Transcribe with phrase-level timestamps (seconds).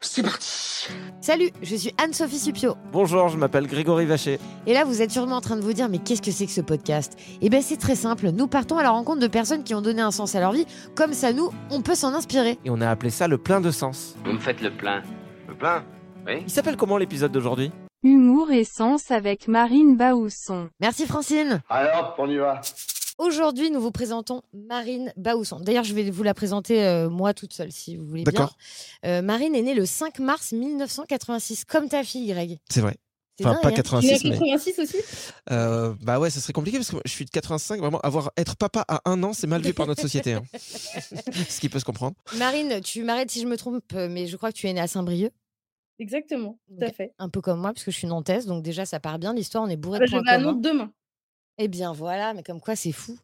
[0.00, 0.86] C'est parti
[1.20, 2.76] Salut, je suis Anne-Sophie Supio.
[2.92, 4.38] Bonjour, je m'appelle Grégory Vacher.
[4.66, 6.52] Et là, vous êtes sûrement en train de vous dire, mais qu'est-ce que c'est que
[6.52, 7.18] ce podcast?
[7.42, 8.30] Eh bien, c'est très simple.
[8.30, 10.66] Nous partons à la rencontre de personnes qui ont donné un sens à leur vie.
[10.94, 12.58] Comme ça, nous, on peut s'en inspirer.
[12.64, 14.14] Et on a appelé ça le plein de sens.
[14.24, 15.02] Vous me faites le plein.
[15.48, 15.84] Le plein?
[16.26, 17.72] Oui Il s'appelle comment l'épisode d'aujourd'hui?
[18.04, 20.68] Humour et sens avec Marine Baousson.
[20.80, 21.60] Merci Francine.
[21.68, 22.60] Alors, on y va
[23.18, 25.58] Aujourd'hui, nous vous présentons Marine Baousson.
[25.58, 28.32] D'ailleurs, je vais vous la présenter euh, moi toute seule, si vous voulez bien.
[28.32, 28.56] D'accord.
[29.04, 32.58] Euh, Marine est née le 5 mars 1986, comme ta fille, Greg.
[32.70, 32.96] C'est vrai.
[33.36, 34.30] C'est Enfin, dingue, pas hein 86, mais.
[34.38, 34.96] 86 aussi
[35.50, 37.80] Euh, bah ouais, ça serait compliqué parce que je suis de 85.
[37.80, 40.34] Vraiment, avoir être papa à un an, c'est mal vu par notre société.
[40.34, 40.42] hein.
[41.48, 42.16] Ce qui peut se comprendre.
[42.36, 44.86] Marine, tu m'arrêtes si je me trompe, mais je crois que tu es née à
[44.88, 45.32] Saint-Brieuc.
[46.00, 47.12] Exactement, tout à fait.
[47.18, 49.34] Un peu comme moi, parce que je suis nantaise, donc déjà ça part bien.
[49.34, 50.52] L'histoire, on est bourré Ah bah, de je points vais à communs.
[50.52, 50.92] Nantes demain.
[51.58, 53.16] Eh bien voilà, mais comme quoi c'est fou.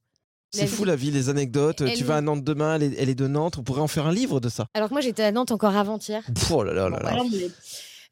[0.51, 0.89] C'est fou vie.
[0.89, 1.81] la vie, les anecdotes.
[1.81, 3.59] Elle- Tu vas à Nantes demain, elle est, elle est de Nantes.
[3.59, 4.67] On pourrait en faire un livre de ça.
[4.75, 6.23] Alors que moi j'étais à Nantes encore avant-hier.
[6.53, 7.09] Oh là là là là.
[7.11, 7.49] Alors, mais-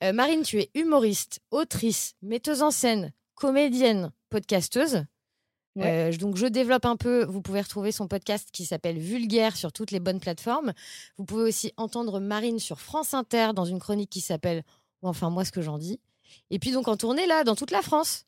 [0.03, 5.05] Euh, Marine, tu es humoriste, autrice, metteuse en scène, comédienne, podcasteuse.
[5.77, 6.12] Ouais.
[6.12, 7.25] Euh, donc je développe un peu.
[7.25, 10.72] Vous pouvez retrouver son podcast qui s'appelle Vulgaire sur toutes les bonnes plateformes.
[11.19, 14.65] Vous pouvez aussi entendre Marine sur France Inter dans une chronique qui s'appelle
[15.03, 16.00] ou enfin moi ce que j'en dis.
[16.50, 18.25] Et puis donc en tournée là dans toute la France.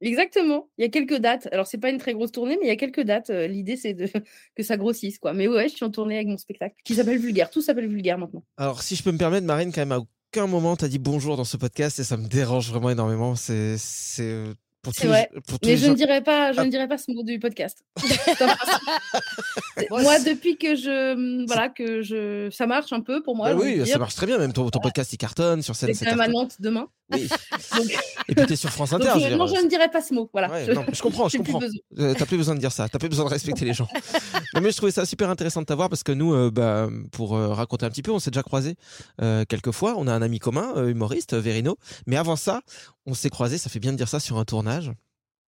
[0.00, 0.68] Exactement.
[0.78, 1.48] Il y a quelques dates.
[1.52, 3.30] Alors, c'est pas une très grosse tournée, mais il y a quelques dates.
[3.30, 4.06] Euh, L'idée, c'est de...
[4.56, 5.32] que ça grossisse, quoi.
[5.34, 7.50] Mais ouais, je suis en tournée avec mon spectacle qui s'appelle Vulgaire.
[7.50, 8.42] Tout s'appelle Vulgaire maintenant.
[8.56, 11.36] Alors, si je peux me permettre, Marine, quand même, à aucun moment t'as dit bonjour
[11.36, 13.34] dans ce podcast et ça me dérange vraiment énormément.
[13.36, 13.76] C'est.
[13.78, 16.60] c'est, euh, Pour tous les- pour tous Mais les je gens- ne dirais pas, je
[16.60, 16.64] Ah.
[16.64, 17.84] ne dirais pas ce mot du podcast.
[19.80, 23.52] C'est- moi, depuis que je, voilà, que je, ça marche un peu pour moi.
[23.54, 24.38] Bah oui, ça marche très bien.
[24.38, 25.94] Même ton, ton podcast, il cartonne sur scène.
[25.94, 26.88] C'est même à Nantes demain.
[27.12, 27.28] Oui.
[27.76, 27.90] Donc,
[28.28, 29.18] Et puis t'es sur France donc, Inter.
[29.20, 30.30] je- je non, je ne dirais pas ce mot.
[30.32, 30.48] Voilà.
[30.48, 31.60] Ouais, Je- non, je comprends, je comprends.
[31.98, 33.88] Euh, T'as plus besoin de dire ça, t'as plus besoin de respecter les gens.
[34.54, 37.36] non, mais je trouvais ça super intéressant de t'avoir parce que nous, euh, bah, pour
[37.36, 38.76] euh, raconter un petit peu, on s'est déjà croisés
[39.22, 39.94] euh, quelques fois.
[39.96, 41.76] On a un ami commun, euh, humoriste, euh, Verino.
[42.06, 42.60] Mais avant ça,
[43.06, 44.92] on s'est croisés, ça fait bien de dire ça, sur un tournage.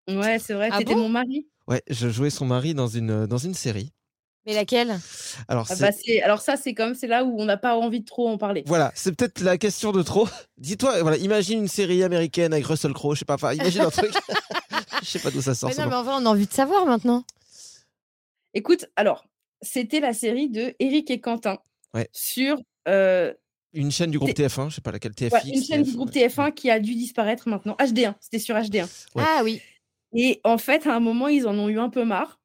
[0.09, 0.69] Ouais, c'est vrai.
[0.71, 1.01] Ah C'était bon?
[1.01, 1.45] mon mari.
[1.67, 3.91] Ouais, je jouais son mari dans une, dans une série.
[4.45, 4.99] Mais laquelle?
[5.47, 5.89] Alors, Ah bah,
[6.23, 8.63] alors ça, c'est comme c'est là où on n'a pas envie de trop en parler.
[8.65, 10.27] voilà, c'est peut-être la question de trop.
[10.57, 13.89] Dis-toi, voilà, imagine une série américaine avec Russell Crowe, je sais pas, enfin, imagine un
[13.91, 14.11] truc.
[15.03, 15.69] je sais pas d'où ça sort.
[15.69, 17.23] Mais non, mais enfin, on a envie de savoir maintenant.
[18.53, 19.25] Écoute, alors,
[19.61, 21.57] c'était la série de Eric et Quentin
[21.93, 22.09] Ouais.
[22.13, 22.57] sur
[22.87, 23.33] euh,
[23.73, 25.33] Une chaîne du groupe TF1, je sais pas laquelle, TFX.
[25.33, 26.27] ouais, une chaîne du TF1, groupe ouais.
[26.27, 27.75] TF1 qui a dû disparaître maintenant.
[27.79, 28.83] HD1, c'était sur HD1.
[29.15, 29.23] Ouais.
[29.25, 29.61] Ah oui.
[30.13, 32.40] Et en fait, à un moment, ils en ont eu un peu marre.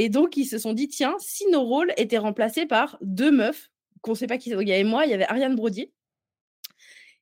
[0.00, 3.70] Et donc, ils se sont dit, tiens, si nos rôles étaient remplacés par deux meufs,
[4.00, 5.92] qu'on ne sait pas qui Il y avait moi, il y avait Ariane Brodier.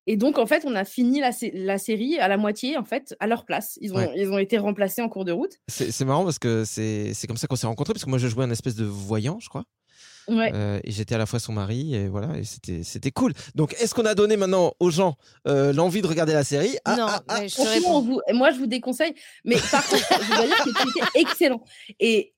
[0.06, 2.84] Et donc, en fait, on a fini la, sé- la série à la moitié, en
[2.84, 3.76] fait, à leur place.
[3.80, 4.12] Ils ont, Ouais.
[4.14, 5.52] ils ont été remplacés en cours de route.
[5.68, 8.18] C'est c'est marrant parce que c'est c'est comme ça qu'on s'est rencontrés, parce que moi
[8.18, 9.64] je jouais un espèce de voyant, je crois.
[10.28, 10.52] Ouais.
[10.54, 13.32] Euh, et j'étais à la fois son mari, et voilà, et c'était c'était cool.
[13.56, 15.16] Donc, est-ce qu'on a donné maintenant aux gens
[15.48, 16.76] euh, l'envie de regarder la série?
[16.84, 19.14] Ah, non, ah, ah, mais je Franchement, vous- moi, je vous déconseille.
[19.44, 21.64] Mais par contre, je dois dire que c'était excellent.
[21.98, 22.32] Et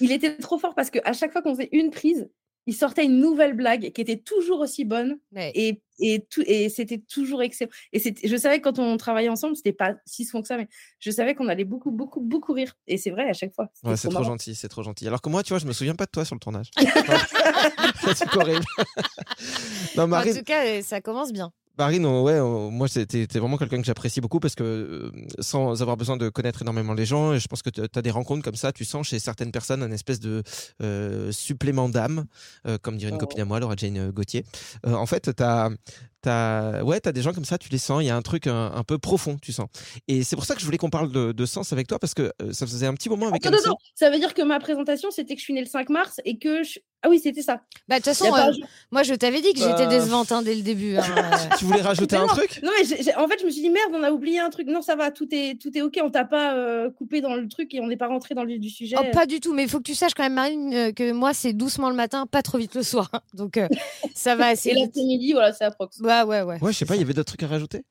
[0.00, 2.28] il était trop fort parce qu'à chaque fois qu'on faisait une prise,
[2.66, 5.18] il sortait une nouvelle blague qui était toujours aussi bonne.
[5.32, 5.50] Ouais.
[5.54, 7.70] Et, et, tout, et c'était toujours excellent.
[7.94, 10.58] Et c'était- je savais que quand on travaillait ensemble, c'était pas si souvent que ça,
[10.58, 10.68] mais
[11.00, 12.74] je savais qu'on allait beaucoup, beaucoup, beaucoup rire.
[12.86, 13.70] Et c'est vrai à chaque fois.
[13.84, 14.32] Ouais, c'est trop marrant.
[14.32, 15.06] gentil, c'est trop gentil.
[15.06, 16.70] Alors que moi, tu vois, je me souviens pas de toi sur le tournage.
[18.14, 18.64] c'est horrible.
[19.96, 21.52] non, En Marine, tout cas, euh, ça commence bien.
[21.78, 25.80] Marine, euh, ouais, euh, moi, c'était vraiment quelqu'un que j'apprécie beaucoup parce que euh, sans
[25.80, 28.56] avoir besoin de connaître énormément les gens, je pense que tu as des rencontres comme
[28.56, 30.42] ça, tu sens chez certaines personnes un espèce de
[30.82, 32.24] euh, supplément d'âme,
[32.66, 33.20] euh, comme dirait une Oh.
[33.20, 34.44] copine à moi, Laura Jane Gauthier.
[34.84, 35.70] En fait, tu as.
[36.20, 38.48] T'as, ouais, t'as des gens comme ça, tu les sens, il y a un truc
[38.48, 39.68] un, un peu profond, tu sens.
[40.08, 42.14] Et c'est pour ça que je voulais qu'on parle de, de sens avec toi, parce
[42.14, 43.68] que euh, ça faisait un petit moment avec Attends, Annecy.
[43.68, 46.20] attends, ça veut dire que ma présentation, c'était que je suis née le 5 mars
[46.24, 46.80] et que je...
[47.04, 47.60] Ah oui, c'était ça.
[47.86, 48.50] Bah, de toute façon, euh,
[48.90, 50.96] moi, je t'avais dit que j'étais Euh, décevante hein, dès le début.
[50.96, 51.54] hein, euh.
[51.56, 52.58] Tu voulais rajouter un non, truc?
[52.64, 54.66] Non, mais en fait, je me suis dit, merde, on a oublié un truc.
[54.66, 55.96] Non, ça va, tout est, tout est OK.
[56.02, 58.48] On t'a pas euh, coupé dans le truc et on n'est pas rentré dans le
[58.54, 58.96] vif du sujet.
[58.98, 61.12] Oh, pas du tout, mais il faut que tu sasaches quand même, Marine, euh, que
[61.12, 63.08] moi, c'est doucement le matin, pas trop vite le soir.
[63.32, 63.68] Donc, euh,
[64.16, 66.00] ça va assez et l'après-midi, voilà, c'est approx.
[66.08, 66.58] Ouais, ouais, ouais.
[66.62, 67.82] Ouais, je sais pas, il y avait d'autres trucs à rajouter?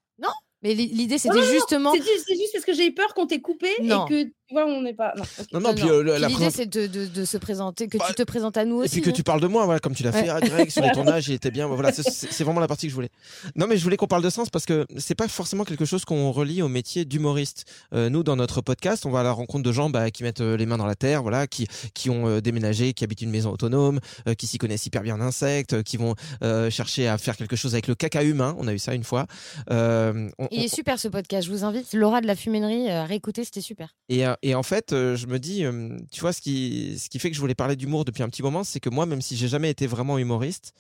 [0.64, 1.92] Mais l'i- l'idée, Non, c'était non, non, justement.
[1.94, 4.08] C'est juste, parce que j'ai eu peur qu'on t'ait coupé Non.
[4.08, 5.14] et que, tu vois, on n'est pas.
[5.18, 5.24] Non.
[5.54, 5.90] Non, non, Non, puis non.
[5.90, 8.14] euh, le- Puis la L'idée, présent- c'est de, de- de se présenter, que Bah, tu
[8.16, 8.96] te présentes à nous Et aussi.
[8.96, 9.14] puis que hein.
[9.14, 10.24] tu parles de moi, voilà, comme tu l'as Ouais.
[10.24, 11.68] fait, à Greg, sur les tournages, il était bien.
[11.68, 13.10] Voilà, c'est- c'est c'est vraiment la partie que je voulais.
[13.56, 16.06] Non, mais je voulais qu'on parle de sens parce que c'est pas forcément quelque chose
[16.06, 17.66] qu'on relie au métier d'humoriste.
[17.94, 20.42] Euh, nous, dans notre podcast, on va à la rencontre de gens bah, qui mettent
[20.42, 23.32] euh, les mains dans la terre, voilà, qui qui ont euh, déménagé, qui habitent une
[23.32, 27.08] maison autonome, euh, qui s'y connaissent hyper bien en insectes, euh, qui vont euh, chercher
[27.08, 28.56] à faire quelque chose avec le caca humain.
[28.60, 29.26] On a eu ça une fois.
[29.72, 31.94] Euh, on- Il on- est super ce podcast, je vous invite.
[31.94, 33.96] Laura de la Fuménerie euh, à réécouter, c'était super.
[34.10, 35.63] Et, euh, et en fait, euh, je me dis,
[36.12, 38.44] tu vois, ce qui, ce qui fait que je voulais parler d'humour depuis un petit
[38.44, 40.74] moment, c'est que moi, même si j'ai jamais été vraiment humoriste,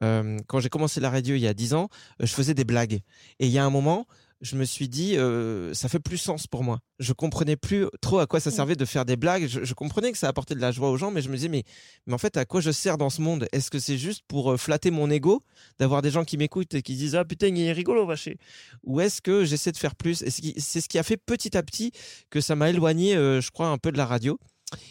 [0.00, 1.88] quand j'ai commencé la radio il y a 10 ans,
[2.20, 3.00] euh, je faisais des blagues.
[3.38, 4.06] Et il y a un moment,
[4.40, 6.80] je me suis dit, euh, ça fait plus sens pour moi.
[6.98, 9.46] Je comprenais plus trop à quoi ça servait de faire des blagues.
[9.46, 11.48] Je, je comprenais que ça apportait de la joie aux gens, mais je me disais,
[11.48, 11.64] mais,
[12.06, 13.46] mais en fait, à quoi je sers dans ce monde?
[13.52, 15.42] Est-ce que c'est juste pour euh, flatter mon ego,
[15.78, 18.38] d'avoir des gens qui m'écoutent et qui disent, ah putain, il est rigolo, vaché
[18.84, 20.22] Ou est-ce que j'essaie de faire plus?
[20.22, 21.92] Et c'est ce qui a fait petit à petit
[22.30, 24.38] que ça m'a éloigné, euh, je crois, un peu de la radio.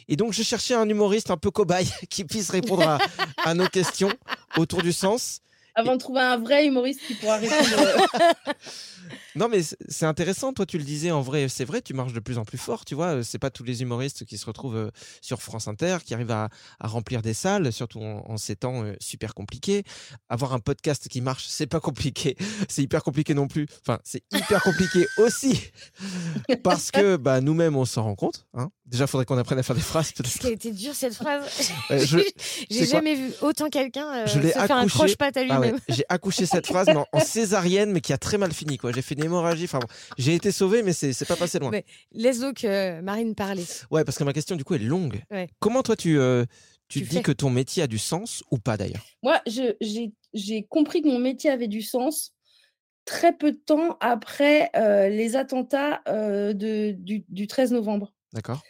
[0.07, 2.99] Et donc, je cherchais un humoriste un peu cobaye qui puisse répondre à,
[3.43, 4.11] à nos questions
[4.57, 5.39] autour du sens.
[5.75, 7.57] Avant de trouver un vrai humoriste qui pourra répondre.
[9.35, 10.53] Non, mais c'est- intéressant.
[10.53, 12.85] Toi, tu le disais en vrai, c'est vrai, tu marches de plus en plus fort.
[12.85, 14.91] Tu vois, Euh, c'est pas tous les humoristes qui se retrouvent euh,
[15.21, 18.83] sur France Inter, qui arrivent à, à remplir des salles, surtout en, en ces temps
[18.83, 19.83] euh, super compliqués.
[20.29, 22.35] Avoir un podcast qui marche, c'est pas compliqué.
[22.69, 23.67] C'est hyper compliqué non plus.
[23.85, 25.71] Enfin, c'est hyper compliqué aussi
[26.63, 28.45] parce que bah, nous-mêmes, on s'en rend compte.
[28.53, 28.69] Hein.
[28.85, 30.11] Déjà, faudrait qu'on apprenne à faire des phrases.
[30.11, 31.43] Qu'est-ce qui a été dur cette phrase
[31.89, 32.05] Ouais,
[32.71, 35.81] J'ai jamais vu autant quelqu'un euh, Je se faire un croche-patte à Ah ouais, lui-même.
[35.89, 38.77] J'ai accouché cette phrase mais en, en césarienne, mais qui a très mal fini.
[38.77, 38.91] quoi.
[38.99, 39.63] J'ai fait une hémorragie.
[39.65, 39.87] Enfin, bon,
[40.17, 41.71] j'ai été sauvé, mais c'est pas passé loin.
[41.71, 43.63] Mais laisse donc euh, Marine parler.
[43.91, 45.21] Ouais, parce que ma question du coup est longue.
[45.31, 45.47] Ouais.
[45.59, 46.45] Comment toi tu euh,
[46.89, 47.23] tu, Tu te dis fais.
[47.23, 49.05] que ton métier a du sens ou pas d'ailleurs?
[49.23, 49.41] Moi,
[50.33, 52.33] j'ai compris que mon métier avait du sens
[53.05, 58.13] très peu de temps après euh, les attentats euh, de, du, du 13 novembre.
[58.33, 58.61] D'accord.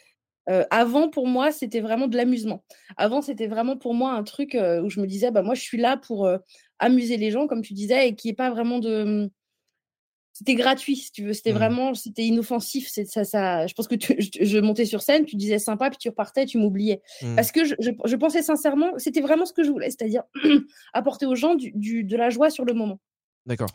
[0.48, 2.64] Euh, avant, pour moi, c'était vraiment de l'amusement.
[2.96, 5.60] Avant, c'était vraiment pour moi un truc euh, où je me disais, bah, moi, je
[5.60, 6.38] suis là pour euh,
[6.78, 9.30] amuser les gens, comme tu disais, et qui est pas vraiment de.
[10.32, 11.32] C'était gratuit, si tu veux.
[11.34, 11.58] C'était Mhm.
[11.58, 12.88] vraiment, c'était inoffensif.
[12.90, 13.66] C'est ça, ça.
[13.66, 16.46] Je pense que tu- je, je montais sur scène, tu disais sympa, puis tu repartais,
[16.46, 17.02] tu m'oubliais.
[17.20, 17.34] Hmm.
[17.36, 20.22] Parce que je, je- je pensais sincèrement, c'était vraiment ce que je voulais, c'est-à-dire
[20.94, 23.00] apporter aux gens du- du- de la joie sur le moment.
[23.46, 23.70] D'accord.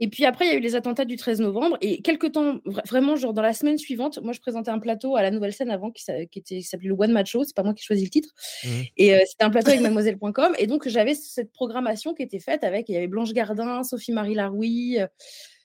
[0.00, 1.78] Et puis après, il y a eu les attentats du 13 novembre.
[1.80, 5.14] Et quelques temps, vra- vraiment, genre dans la semaine suivante, moi, je présentais un plateau
[5.16, 7.44] à la Nouvelle Scène avant qui, qui était- qui s'appelait le One Match Show.
[7.44, 8.30] C'est pas moi qui ai choisi le titre.
[8.64, 8.70] Mhm.
[8.96, 10.54] Et euh, c'était un plateau avec mademoiselle.com.
[10.58, 14.34] Et donc, j'avais cette programmation qui était faite avec, il y avait Blanche Gardin, Sophie-Marie
[14.34, 15.06] Laroui, euh,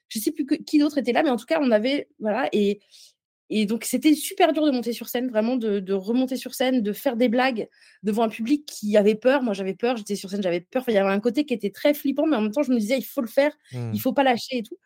[0.10, 2.50] je sais plus que- qui d'autre était là, mais en tout cas, on avait, voilà.
[2.54, 2.80] Et,
[3.50, 6.82] et donc, c'était super dur de monter sur scène, vraiment de, de remonter sur scène,
[6.82, 7.70] de faire des blagues
[8.04, 9.42] devant un public qui avait peur.
[9.42, 10.82] Moi, j'avais peur, j'étais sur scène, j'avais peur.
[10.82, 12.72] Enfin, il y avait un côté qui était très flippant, mais en même temps, je
[12.72, 13.92] me disais, il faut le faire, Hmm.
[13.94, 14.78] il faut pas lâcher et tout.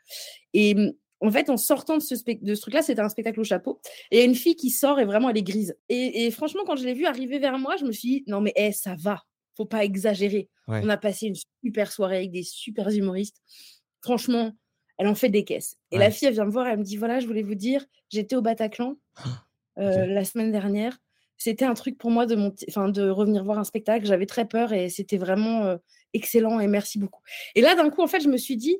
[0.54, 0.76] Et
[1.22, 3.80] en fait, en sortant de ce, spec- de ce truc-là, c'était un spectacle au chapeau.
[4.12, 5.76] Et il y a une fille qui sort et vraiment, elle est grise.
[5.90, 8.42] Et, et franchement, quand je l'ai vue arriver vers moi, je me suis dit, non,
[8.42, 9.22] mais eh, ça va,
[9.58, 10.50] faut pas exagérer.
[10.68, 10.82] Ouais.
[10.84, 13.38] On a passé une super soirée avec des super humoristes.
[14.04, 14.52] Franchement,
[15.02, 15.78] elle en fait des caisses.
[15.90, 17.84] Et la fille, elle vient me voir, elle me dit, voilà, je voulais vous dire,
[18.10, 18.98] j'étais au Bataclan
[19.80, 21.00] euh, la semaine dernière.
[21.38, 24.06] C'était un truc pour moi de, monter, enfin, de revenir voir un spectacle.
[24.06, 25.78] J'avais très peur et c'était vraiment euh,
[26.14, 27.24] excellent et merci beaucoup.
[27.56, 28.78] Et là, d'un coup, en fait, je me suis dit,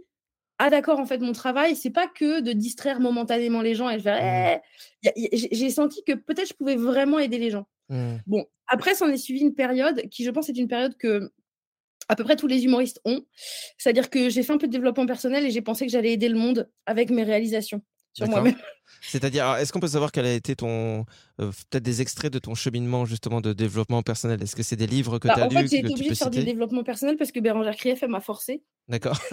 [0.60, 3.98] ah d'accord, en fait, mon travail, c'est pas que de distraire momentanément les gens et
[3.98, 4.62] de faire,
[5.04, 5.10] Mmh.
[5.16, 7.66] Eh j'ai senti que peut-être je pouvais vraiment aider les gens.
[7.90, 8.18] Hmm.
[8.28, 11.32] Bon, après, s'en est suivi une période qui, je pense, est une période que
[12.12, 13.24] à peu près tous les humoristes ont.
[13.78, 16.28] C'est-à-dire que j'ai fait un peu de développement personnel et j'ai pensé que j'allais aider
[16.28, 18.56] le monde avec mes réalisations sur moi-même.
[19.02, 21.06] C'est-à-dire, est-ce qu'on peut savoir quel a été ton
[21.40, 24.44] euh, peut-être des extraits de ton cheminement justement de développement personnel?
[24.44, 26.10] Est-ce que c'est des livres que Bah, tu as en fait, lus j'ai été obligée
[26.10, 28.62] de faire du développement personnel parce que Bérangère Krief, elle m'a forcé.
[28.90, 29.18] D'accord.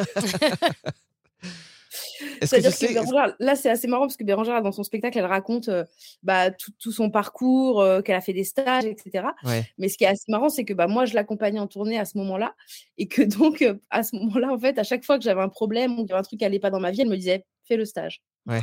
[1.90, 2.84] Est-ce que tu C'est-à-dire que, sais.
[2.86, 5.84] est-ce- Bérangère, là, c'est assez marrant parce que Bérangère, dans son spectacle, elle raconte euh,
[6.22, 9.28] bah, tout, tout son parcours, euh, qu'elle a fait des stages, etc.
[9.44, 9.64] Ouais.
[9.78, 12.04] Mais ce qui est assez marrant, c'est que bah, moi, je l'accompagnais en tournée à
[12.04, 12.54] ce moment-là.
[12.98, 15.48] Et que donc, euh, à ce moment-là, en fait, à chaque fois que j'avais un
[15.48, 17.16] problème ou qu'il y avait un truc qui n'allait pas dans ma vie, elle me
[17.16, 18.22] disait fais le stage.
[18.46, 18.60] Ouais.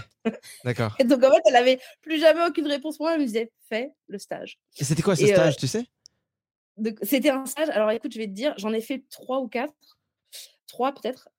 [0.64, 0.96] D'accord.
[1.00, 3.14] Et donc, en fait, elle avait plus jamais aucune réponse pour moi.
[3.16, 4.58] Elle me disait fais le stage.
[4.80, 5.86] Et c'était quoi ce Et, stage, tu sais?
[7.04, 7.70] C'était un stage.
[7.70, 9.74] Alors, écoute, je vais te dire, j'en ai fait trois ou quatre.
[10.68, 11.30] Trois, peut-être.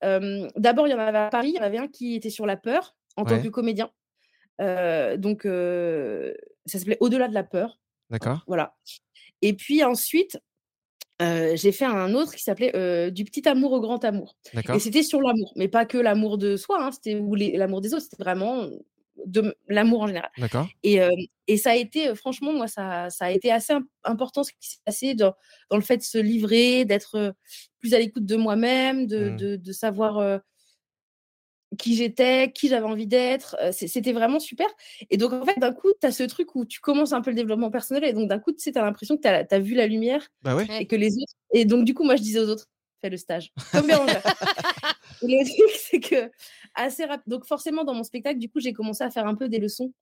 [0.56, 1.50] D'abord, il y en avait à Paris.
[1.50, 3.90] Il y en avait un qui était sur la peur en tant que comédien.
[4.60, 7.78] Donc, ça s'appelait Au-delà de la peur.
[8.10, 8.44] D'accord.
[8.46, 8.76] Voilà.
[9.42, 10.38] Et puis ensuite,
[11.22, 14.36] euh, j'ai fait un autre qui s'appelait euh, Du petit amour au grand amour.
[14.54, 14.76] D'accord.
[14.76, 17.94] Et c'était sur l'amour, mais pas que l'amour de soi, hein, c'était ou l'amour des
[17.94, 18.68] autres, c'était vraiment
[19.24, 20.30] de l'amour en général.
[20.38, 20.68] D'accord.
[20.82, 21.10] Et, euh,
[21.46, 24.68] et ça a été, franchement, moi, ça, ça a été assez im- important ce qui
[24.68, 25.34] s'est passé dans,
[25.70, 27.34] dans le fait de se livrer, d'être
[27.86, 29.36] plus à l'écoute de moi-même, de, Mm.
[29.36, 30.38] de, de savoir euh,
[31.78, 33.56] qui j'étais, qui j'avais envie d'être.
[33.60, 34.66] Euh, C'était vraiment super.
[35.10, 37.30] Et donc, en fait, d'un coup, tu as ce truc où tu commences un peu
[37.30, 38.04] le développement personnel.
[38.04, 40.56] Et donc, d'un coup, tu sais, as l'impression que tu as, vu la lumière Bah
[40.56, 40.66] ouais.
[40.80, 41.34] et que les autres.
[41.52, 42.66] Et donc, du coup, moi, je disais aux autres,
[43.00, 43.52] fais le stage.
[43.72, 44.22] Comme Bérangère.
[45.22, 46.30] et le truc, c'est que
[46.74, 47.28] assez rapide.
[47.28, 49.92] Donc, forcément, dans mon spectacle, du coup, j'ai commencé à faire un peu des leçons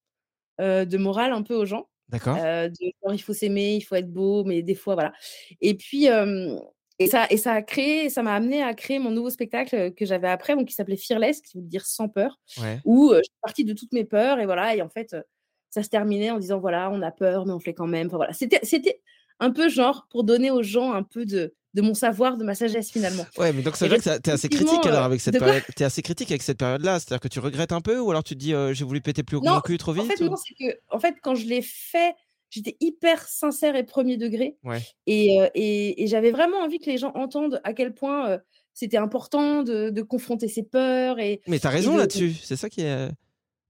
[0.60, 1.88] euh, de morale un peu aux gens.
[2.08, 2.36] D'accord.
[2.38, 2.68] Euh,
[3.12, 5.12] il faut s'aimer, il faut être beau, mais des fois, voilà.
[5.60, 6.56] Et puis, euh,
[6.98, 9.90] et ça, et ça a créé, ça m'a amené à créer mon nouveau spectacle euh,
[9.90, 12.80] que j'avais après, donc qui s'appelait Fearless, qui veut dire sans peur, Ouais.
[12.84, 15.22] où euh, je suis partie de toutes mes peurs, et voilà, et en fait, euh,
[15.70, 18.06] ça se terminait en disant, voilà, on a peur, mais on fait quand même.
[18.06, 18.32] Enfin, voilà.
[18.32, 19.00] C'était, c'était
[19.40, 22.54] un peu genre pour donner aux gens un peu de, de mon savoir, de ma
[22.54, 23.26] sagesse finalement.
[23.36, 25.48] Ouais, mais donc veut dire que t'es- assez critique alors euh, avec cette de quoi
[25.48, 25.64] période.
[25.74, 27.00] T'es assez critique avec cette période-là.
[27.00, 29.24] C'est-à-dire que tu regrettes un peu ou alors tu te dis euh, j'ai voulu péter
[29.24, 31.16] plus haut que mon cul trop vite En fait, ou- non, c'est que, en fait,
[31.20, 32.14] quand je l'ai fait,
[32.54, 34.56] j'étais hyper sincère et premier degré.
[34.64, 34.80] Ouais.
[35.06, 38.38] Et, euh, et, et j'avais vraiment envie que les gens entendent à quel point euh,
[38.72, 41.18] c'était important de, de confronter ses peurs.
[41.18, 42.32] Et, Mais t'as raison de- là-dessus.
[42.42, 43.08] C'est ça qui est.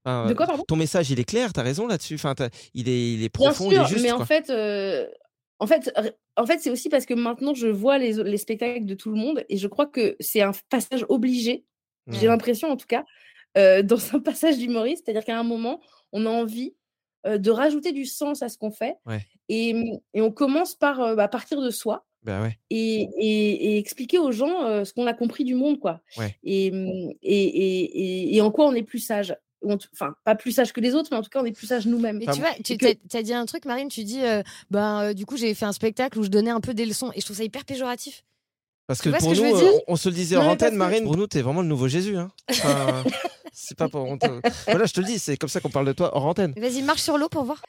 [0.05, 0.63] enfin, De quoi, pardon?
[0.67, 1.51] Ton message, il est clair.
[1.53, 2.15] T'as raison là-dessus.
[2.15, 2.33] Enfin,
[2.73, 4.03] il est, il est Bien profond, sûr, il est juste.
[4.03, 4.21] mais quoi.
[4.21, 5.07] en fait, euh,
[5.59, 8.85] en fait, r- en fait, c'est aussi parce que maintenant je vois les, les spectacles
[8.85, 11.65] de tout le monde et je crois que c'est un passage obligé.
[12.07, 13.03] J'ai l'impression, en tout cas,
[13.57, 16.75] euh, dans un passage d'humoriste, c'est-à-dire qu'à un moment, on a envie
[17.25, 19.25] euh, de rajouter du sens à ce qu'on fait Ouais.
[19.49, 19.75] et,
[20.13, 22.05] et on commence par euh, bah, partir de soi.
[22.23, 22.57] Bah ouais.
[22.71, 26.01] et, et- et expliquer aux gens euh, ce qu'on a compris du monde, quoi.
[26.17, 26.35] Ouais.
[26.43, 26.73] Et, et,
[27.21, 29.35] et, et- et en quoi on est plus sage.
[29.93, 31.85] Enfin, pas plus sage que les autres, mais en tout cas, on est plus sage
[31.87, 32.17] nous-mêmes.
[32.17, 34.41] Mais tu vois, tu que- as, dit un truc, Marine, tu dis, euh,
[34.71, 37.11] ben, euh, du coup, j'ai fait un spectacle où je donnais un peu des leçons
[37.15, 38.23] et je trouve ça hyper péjoratif.
[38.87, 41.17] Parce que pour que nous, on, on se le disait Non, en antenne, Marine, pour
[41.17, 42.15] nous, t'es vraiment le nouveau Jésus.
[42.17, 42.29] Hein.
[42.51, 43.03] Enfin,
[43.55, 44.01] c'est pas pour.
[44.01, 44.27] on te-
[44.67, 46.53] Voilà, je te le dis, c'est comme ça qu'on parle de toi hors antenne.
[46.57, 47.61] Vas-y, marche sur l'eau pour voir.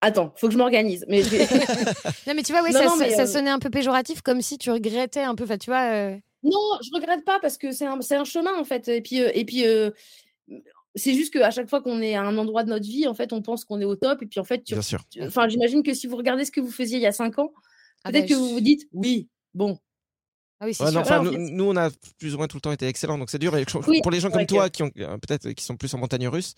[0.00, 1.04] Attends, faut que je m'organise.
[1.08, 1.28] Mais je
[2.26, 4.20] Non, mais tu vois, ouais, Non, ça, non, mais, ça euh, sonnait un peu péjoratif,
[4.22, 5.44] comme si tu regrettais un peu.
[5.44, 5.84] Enfin, tu vois.
[5.92, 8.88] euh, non, je regrette pas parce que c'est un, c'est un chemin, en fait.
[8.88, 9.90] Et puis, euh, et puis euh,
[10.94, 13.32] c'est juste qu'à chaque fois qu'on est à un endroit de notre vie, en fait,
[13.32, 14.22] on pense qu'on est au top.
[14.22, 15.00] Et puis, en fait, tu- Bien sûr.
[15.22, 17.52] enfin, j'imagine que si vous regardez ce que vous faisiez il y a cinq ans,
[18.04, 19.78] ah peut-être bah, que je- vous vous dites, oui, bon,
[20.64, 20.98] Ah oui, c'est Ouais, sûr.
[20.98, 23.18] non, enfin, Ouais, en nous, on a plus ou moins tout le temps été excellents,
[23.18, 23.54] donc c'est dur.
[23.56, 25.92] Et je- Oui, pour les gens comme toi, qui ont euh, peut-être qui sont plus
[25.92, 26.54] en montagne russe,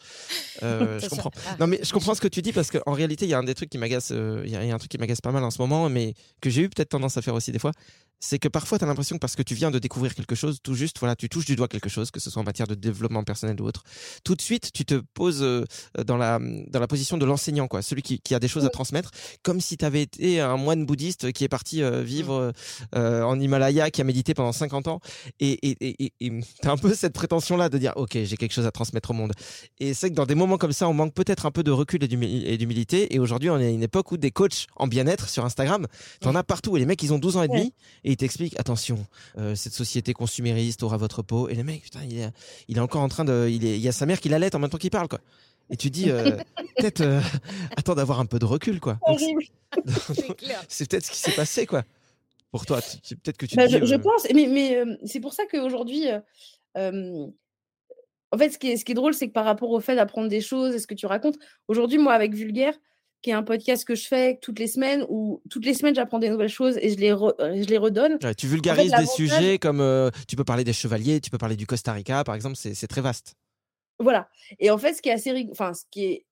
[0.63, 1.33] euh, je comprends.
[1.49, 1.57] Ah.
[1.59, 3.43] Non, mais je comprends ce que tu dis parce qu'en réalité, il y a un
[3.43, 5.43] des trucs qui m'agace, euh, y, il y a un truc qui m'agace pas mal
[5.43, 7.73] en ce moment, mais que j'ai eu peut-être tendance à faire aussi des fois.
[8.21, 10.59] C'est que parfois, tu as l'impression que parce que tu viens de découvrir quelque chose,
[10.63, 12.75] tout juste, voilà, tu touches du doigt quelque chose, que ce soit en matière de
[12.75, 13.83] développement personnel ou autre,
[14.25, 15.65] tout de suite, tu te poses euh,
[16.05, 18.71] dans, la, dans la position de l'enseignant, quoi, celui qui, qui a des choses à
[18.71, 19.11] transmettre,
[19.43, 22.53] comme si tu avais été un moine bouddhiste qui est parti euh, vivre
[22.95, 25.01] euh, en Himalaya, qui a médité pendant 50 ans.
[25.41, 26.33] Et et
[26.63, 29.33] t'as un peu cette prétention-là de dire, OK, j'ai quelque chose à transmettre au monde.
[29.79, 32.03] Et c'est que dans des moments comme ça, on manque peut-être un peu de recul
[32.03, 33.15] et d'humilité.
[33.15, 35.87] Et aujourd'hui, on est à une époque où des coachs en bien-être sur Instagram,
[36.21, 36.77] t'en as partout.
[36.77, 37.75] Et les mecs, ils ont 12 ans et demi
[38.07, 39.05] et ils t'expliquent, attention,
[39.37, 41.49] euh, cette société consumériste aura votre peau.
[41.49, 42.31] Et le mec, putain, il est,
[42.69, 44.55] il est encore en train de, il, est, il y a sa mère qui l'allait
[44.55, 45.19] en même temps qu'il parle, quoi.
[45.71, 46.37] Et tu dis, euh,
[46.77, 47.21] peut-être, euh,
[47.77, 49.01] attends d'avoir un peu de recul, quoi.
[50.69, 51.83] C'est peut-être ce qui s'est passé, quoi.
[52.53, 55.35] Pour toi, peut-être que tu te Bah, dis, je, je pense, mais, mais c'est pour
[55.35, 56.07] ça qu'aujourd'hui,
[56.77, 59.97] en fait, ce qui est, ce qui est drôle, c'est que par rapport au fait
[59.97, 61.37] d'apprendre des choses et ce que tu racontes,
[61.67, 62.75] aujourd'hui, moi, avec Vulgaire,
[63.23, 66.19] qui est un podcast que je fais toutes les semaines, où toutes les semaines, j'apprends
[66.19, 68.19] des nouvelles choses et je les, re- euh, je les redonne.
[68.23, 71.57] Ouais, tu vulgarises des sujets comme euh, tu peux parler des chevaliers, tu peux parler
[71.57, 73.35] du Costa Rica, par exemple, c'est très vaste.
[73.99, 74.29] Voilà.
[74.59, 76.27] Et en fait, ce qui est assez, rig- enfin, ce qui est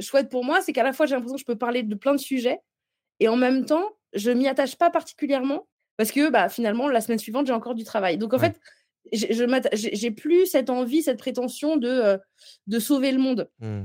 [0.00, 2.12] chouette pour moi, c'est qu'à la fois, j'ai l'impression que je peux parler de plein
[2.14, 2.58] de sujets
[3.20, 7.18] et en même temps, je m'y attache pas particulièrement parce que bah, finalement, la semaine
[7.18, 8.16] suivante, j'ai encore du travail.
[8.18, 8.50] Donc, en Ouais.
[8.50, 8.60] fait,
[9.12, 12.18] j'ai plus cette envie, cette prétention de, euh,
[12.66, 13.50] de sauver le monde.
[13.60, 13.84] Hmm.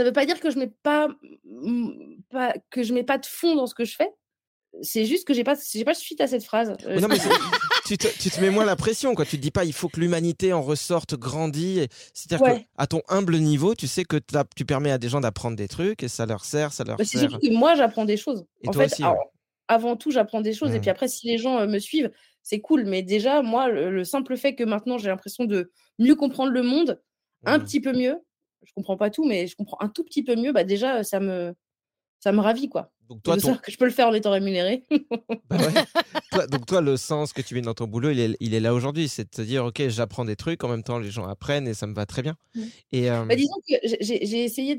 [0.00, 1.08] Ça veut pas dire que je mets pas,
[2.30, 4.08] pas que je mets pas de fond dans ce que je fais.
[4.82, 6.74] c'est juste que j'ai pas, j'ai pas suite à cette phrase.
[6.86, 7.18] Euh, non, mais
[7.86, 9.24] tu, te, tu te mets moins la pression, quoi.
[9.26, 11.86] Tu te dis pas, il faut que l'humanité en ressorte grandie.
[12.14, 12.66] C'est-à-dire Ouais.
[12.78, 14.16] qu'à ton humble niveau, tu sais que
[14.56, 17.04] tu permets à des gens d'apprendre des trucs et ça leur sert, ça leur Bah,
[17.04, 17.30] c'est sert.
[17.30, 18.46] surtout que moi, j'apprends des choses.
[18.62, 19.10] Et en toi fait, aussi, ouais.
[19.68, 20.72] avant tout, j'apprends des choses.
[20.74, 20.82] Et Mm.
[20.82, 22.10] puis après, si les gens euh, me suivent,
[22.42, 22.84] c'est cool.
[22.86, 26.62] Mais déjà, moi, le, le simple fait que maintenant, j'ai l'impression de mieux comprendre le
[26.62, 27.02] monde,
[27.44, 27.64] un Mm.
[27.64, 28.16] petit peu mieux.
[28.62, 30.52] Je comprends pas tout, mais je comprends un tout petit peu mieux.
[30.52, 31.54] Bah déjà, ça me,
[32.18, 32.92] ça me ravit, quoi.
[33.08, 34.84] Donc toi, ton- que je peux le faire en étant rémunéré.
[35.48, 35.72] Bah ouais.
[36.32, 38.60] Toi- donc toi, le sens que tu mets dans ton boulot, il est, il est
[38.60, 39.08] là aujourd'hui.
[39.08, 41.74] C'est de te dire, ok, j'apprends des trucs, en même temps, les gens apprennent et
[41.74, 42.36] ça me va très bien.
[42.54, 42.62] Mm.
[42.92, 44.76] Et euh, Bah, disons que j'ai- essayé,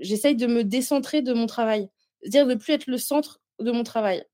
[0.00, 1.88] j'essaye de me décentrer de mon travail,
[2.22, 4.24] c'est-à-dire de plus être le centre de mon travail.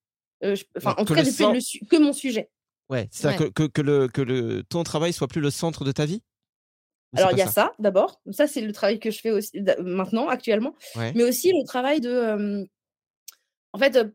[0.42, 2.12] Euh, je- Enfin, Donc, en tout cas, de plus être cen- le su- que mon
[2.12, 2.50] sujet.
[2.90, 5.92] ouais, c'est que, que, que le, que le, ton travail soit plus le centre de
[5.92, 6.22] ta vie?
[7.18, 8.21] Alors, il y a ça, d'abord.
[8.30, 10.75] Ça, c'est le travail que je fais aussi maintenant, actuellement.
[10.97, 11.12] Ouais.
[11.14, 12.11] Mais aussi le travail de.
[12.11, 12.64] euh,
[13.73, 14.09] En fait, euh,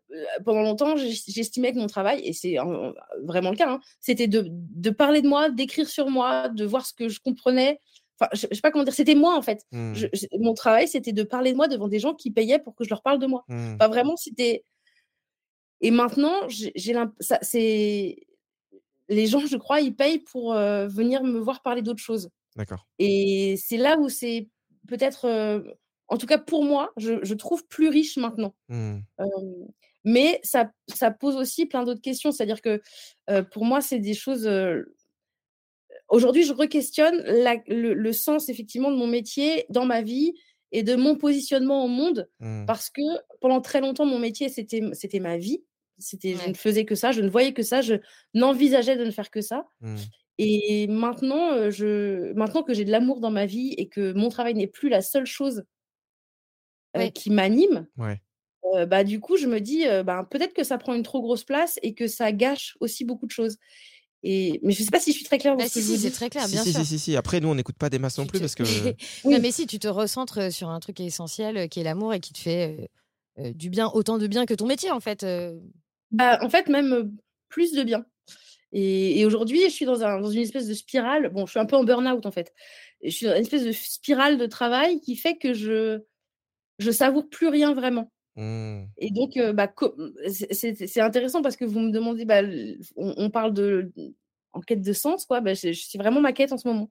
[0.45, 2.91] pendant longtemps, j'estimais que mon travail, et c'est euh,
[3.23, 6.85] vraiment le cas, hein, c'était de, de parler de moi, d'écrire sur moi, de voir
[6.85, 7.79] ce que je comprenais.
[8.21, 9.65] Enfin, je, je sais pas comment dire, c'était moi en fait.
[9.95, 12.73] Je- je- mon travail, c'était de parler de moi devant des gens qui payaient pour
[12.75, 13.43] que je leur parle de moi.
[13.75, 14.63] Enfin, vraiment, c'était.
[15.81, 16.71] Et maintenant, j'ai
[17.41, 18.17] c'est
[19.09, 22.29] les gens, je crois, ils payent pour venir me voir parler d'autres choses.
[22.55, 22.87] D'accord.
[22.99, 24.49] Et c'est là où c'est
[24.87, 25.61] peut-être, euh,
[26.07, 28.55] en tout cas pour moi, je, je trouve plus riche maintenant.
[29.19, 29.25] Euh,
[30.05, 32.31] mais ça, ça pose aussi plein d'autres questions.
[32.31, 32.81] C'est-à-dire que
[33.29, 34.49] euh, pour moi, c'est des choses.
[36.09, 40.33] Aujourd'hui, je re-questionne la- le, le sens effectivement de mon métier dans ma vie
[40.71, 42.29] et de mon positionnement au monde.
[42.39, 42.65] Hmm.
[42.65, 43.01] Parce que
[43.41, 45.63] pendant très longtemps, mon métier, c'était c'était ma vie.
[46.01, 47.95] C'était, Je ne faisais que ça, je ne voyais que ça, je
[48.33, 49.67] n'envisageais de ne faire que ça.
[49.81, 49.97] Hmm.
[50.41, 54.29] Et maintenant, euh, je, maintenant que j'ai de l'amour dans ma vie et que mon
[54.29, 55.63] travail n'est plus la seule chose
[56.95, 57.11] euh, Ouais.
[57.11, 58.21] qui m'anime, Ouais.
[58.73, 61.21] euh, bah, du coup, je me dis, euh, bah, peut-être que ça prend une trop
[61.21, 63.57] grosse place et que ça gâche aussi beaucoup de choses.
[64.23, 64.61] Et...
[64.63, 66.29] Mais je ne sais pas si je suis très claire Bah, si, si, c'est très
[66.29, 66.99] clair, si, bien si, sûr.
[66.99, 67.15] si.
[67.17, 68.63] Après, nous, on n'écoute pas des masses non plus te- parce que.
[69.25, 69.33] Oui.
[69.33, 72.31] Non, mais si, tu te recentres sur un truc essentiel qui est l'amour et qui
[72.31, 72.89] te fait
[73.37, 75.25] du bien, autant de bien que ton métier, en fait.
[76.11, 77.11] Bah, en fait, même
[77.49, 78.05] plus de bien.
[78.71, 81.29] Et, et aujourd'hui, je suis dans, un, dans une espèce de spirale.
[81.29, 82.53] Bon, je suis un peu en burn-out, en fait.
[83.03, 85.99] Je suis dans une espèce de spirale de travail qui fait que je
[86.77, 88.09] je savoure plus rien vraiment.
[88.37, 88.83] Hmm.
[88.97, 89.69] Et donc, euh, bah,
[90.29, 92.41] c'est- intéressant parce que vous me demandez, bah,
[92.95, 93.91] on, on parle de
[94.53, 95.41] en quête de sens, quoi.
[95.41, 96.89] Bah, c'est c'est vraiment ma quête en ce moment.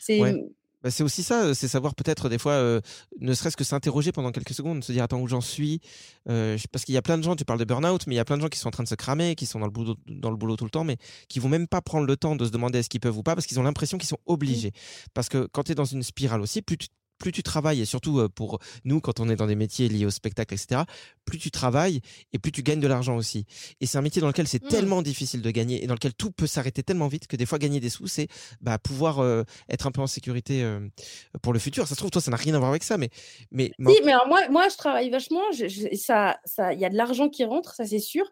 [0.00, 0.44] C'est Ouais.
[0.84, 2.80] Bah, c'est aussi ça, euh, c'est savoir peut-être des fois, euh,
[3.18, 5.80] ne serait-ce que s'interroger pendant quelques secondes, se dire attends où j'en suis,
[6.28, 8.20] Euh, parce qu'il y a plein de gens, tu parles de burn-out, mais il y
[8.20, 9.72] a plein de gens qui sont en train de se cramer, qui sont dans le
[9.72, 10.96] boulot, dans le boulot tout le temps, mais
[11.28, 13.34] qui vont même pas prendre le temps de se demander est-ce qu'ils peuvent ou pas,
[13.34, 14.72] parce qu'ils ont l'impression qu'ils sont obligés.
[15.14, 17.84] Parce que quand tu es dans une spirale aussi, plus tu plus tu travailles, et
[17.84, 20.82] surtout pour nous, quand on est dans des métiers liés au spectacle, etc.,
[21.24, 22.00] plus tu travailles
[22.32, 23.46] et plus tu gagnes de l'argent aussi.
[23.80, 24.68] Et c'est un métier dans lequel c'est Mm.
[24.68, 27.58] tellement difficile de gagner et dans lequel tout peut s'arrêter tellement vite que des fois
[27.58, 28.28] gagner des sous, c'est
[28.60, 30.80] bah, pouvoir euh, être un peu en sécurité euh,
[31.42, 31.86] pour le futur.
[31.86, 33.10] Ça se trouve, toi, ça n'a rien à voir avec ça, mais.
[33.50, 35.40] mais Si, mais alors moi, moi, je travaille vachement.
[35.56, 38.24] je- je- ça, ça, il y a de l'argent qui rentre, ça c'est sûr.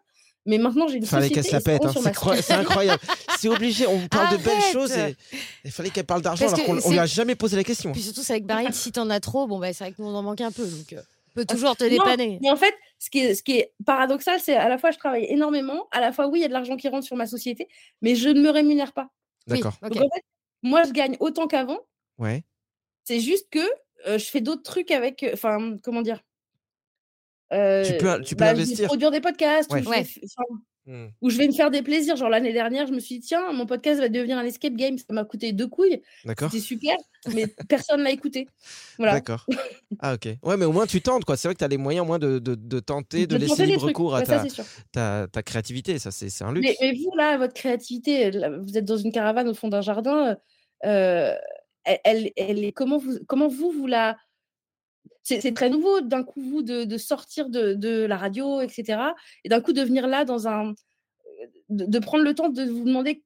[0.45, 1.49] Mais maintenant, j'ai une Fallait société.
[1.49, 2.43] qu'elle se la et pète, hein, c'est incroyable.
[2.43, 2.53] c'est société.
[2.69, 3.01] incroyable.
[3.39, 5.15] C'est obligé, on parle de belles choses et
[5.63, 7.91] il fallait qu'elle parle d'argent Parce alors qu'on lui a jamais posé la question.
[7.93, 10.07] Puis surtout, c'est avec Barry, si t'en as trop, bon, bah, c'est vrai que nous,
[10.09, 10.65] on en manque un peu.
[10.65, 12.39] Donc, euh, on peut toujours te Non, dépanner.
[12.41, 14.97] mais en fait, ce qui est, ce qui est paradoxal, c'est à la fois je
[14.97, 17.25] travaille énormément, à la fois oui, il y a de l'argent qui rentre sur ma
[17.25, 17.67] société,
[18.01, 19.09] mais je ne me rémunère pas.
[19.47, 19.77] Oui, D'accord.
[19.81, 19.93] ok.
[19.93, 20.23] Donc en fait,
[20.61, 21.79] moi, je gagne autant qu'avant.
[22.17, 22.43] Ouais.
[23.05, 23.59] C'est juste que
[24.07, 25.23] euh, je fais d'autres trucs avec.
[25.23, 26.21] euh, Enfin, comment dire
[27.53, 28.87] Tu Euh, peux, tu peux bah, je vais investir.
[28.87, 29.81] produire des podcasts, Ouais.
[29.81, 29.97] ou, je Ouais.
[29.97, 30.59] vais, f- enfin,
[31.21, 32.15] où je vais me faire des plaisirs.
[32.17, 34.97] Genre l'année dernière, je me suis dit, tiens, mon podcast va devenir un escape game.
[34.97, 36.01] Ça m'a coûté deux couilles.
[36.25, 36.51] D'accord.
[36.51, 36.95] C'était super,
[37.33, 38.47] mais personne l'a écouté.
[38.97, 39.13] Voilà.
[39.13, 39.45] D'accord.
[39.99, 40.27] Ah, ok.
[40.43, 41.37] Ouais, mais au moins tu tentes, quoi.
[41.37, 43.41] C'est vrai que tu as les moyens, au moins, de, de, de tenter, de, De
[43.41, 43.93] laisser libre trucs.
[43.95, 44.43] cours à Ouais, ta,
[44.91, 45.99] ta, ta créativité.
[45.99, 46.67] Ça, c'est c'est un luxe.
[46.67, 49.81] Mais, mais vous, là, votre créativité, là, vous êtes dans une caravane au fond d'un
[49.81, 50.35] jardin.
[50.85, 51.35] euh,
[51.85, 54.17] elle, elle- elle est comment vous, comment vous, vous la.
[55.23, 58.99] C'est très nouveau d'un coup, vous, de, de sortir de, de la radio, etc.
[59.45, 60.73] Et d'un coup, de venir là dans un.
[61.69, 63.23] De, de prendre le temps de vous demander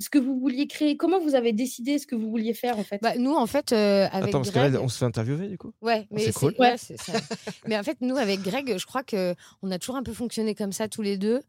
[0.00, 0.96] ce que vous vouliez créer.
[0.96, 2.98] Comment vous avez décidé ce que vous vouliez faire, en fait?
[3.02, 4.72] Bah, nous, en fait, euh, avec Attends, parce que Greg...
[4.72, 5.72] là, on se fait interviewer, du coup?
[5.82, 6.54] Ouais, mais c'est cool.
[6.58, 7.12] ouais, c'est ça.
[7.66, 10.54] mais en fait, nous, avec Greg, je crois que on a toujours un peu fonctionné
[10.54, 11.42] comme ça tous les deux.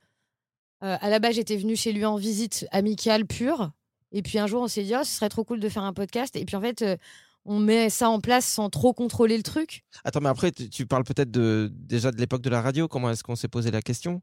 [0.83, 3.71] Euh, à la base, j'étais venue chez lui en visite amicale pure.
[4.11, 5.93] Et puis un jour, on s'est dit, oh, ce serait trop cool de faire un
[5.93, 6.35] podcast.
[6.35, 6.97] Et puis en fait, euh,
[7.45, 9.83] on met ça en place sans trop contrôler le truc.
[10.03, 12.87] Attends, mais après, tu, tu parles peut-être de, déjà de l'époque de la radio.
[12.87, 14.21] Comment est-ce qu'on s'est posé la question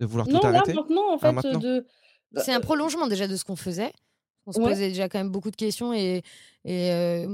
[0.00, 0.74] de vouloir Non, tout arrêter?
[0.74, 1.86] maintenant, en Ah, fait, de.
[2.36, 3.92] C'est un prolongement déjà de ce qu'on faisait.
[4.46, 4.70] On se Ouais.
[4.70, 6.22] posait déjà quand même beaucoup de questions et
[6.64, 7.26] Et euh,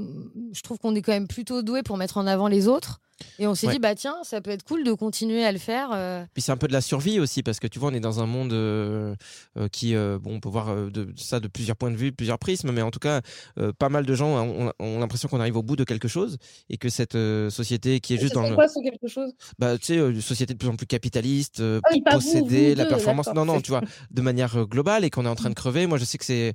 [0.53, 2.99] je trouve qu'on est quand même plutôt doué pour mettre en avant les autres.
[3.39, 3.73] Et on s'est Ouais.
[3.73, 5.89] dit, bah tiens, ça peut être cool de continuer à le faire.
[5.91, 6.23] euh.
[6.35, 8.21] Puis c'est un peu de la survie aussi, parce que tu vois, on est dans
[8.21, 9.15] un monde euh,
[9.57, 12.11] euh, qui, euh, bon, on peut voir euh, de, ça de plusieurs points de vue,
[12.11, 13.21] plusieurs prismes, mais en tout cas,
[13.57, 16.37] euh, pas mal de gens ont, ont l'impression qu'on arrive au bout de quelque chose
[16.69, 19.31] et que cette euh, société qui est juste dans serait le, quoi, ce quelque chose?
[19.57, 22.77] Bah, tu sais, une société de plus en plus capitaliste, euh, Ah vous, possédée, vous
[22.77, 23.29] la deux, performance.
[23.33, 25.87] Non, non, tu vois, de manière globale et qu'on est en train de crever.
[25.87, 26.53] Moi, je sais que c'est.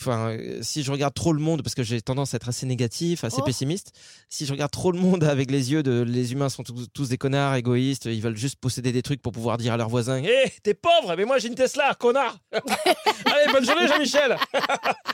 [0.00, 2.64] Enfin, euh, si je regarde trop le monde, parce que j'ai tendance à être assez
[2.66, 3.44] négatif, assez Oh.
[3.44, 3.92] pessimiste,
[4.30, 7.08] si je regarde trop le monde avec les yeux de les humains sont tous, tous
[7.10, 10.22] des connards égoïstes, ils veulent juste posséder des trucs pour pouvoir dire à leurs voisins
[10.22, 14.36] Hé, t'es pauvre, mais moi j'ai une Tesla, connard Allez, bonne journée, Jean-Michel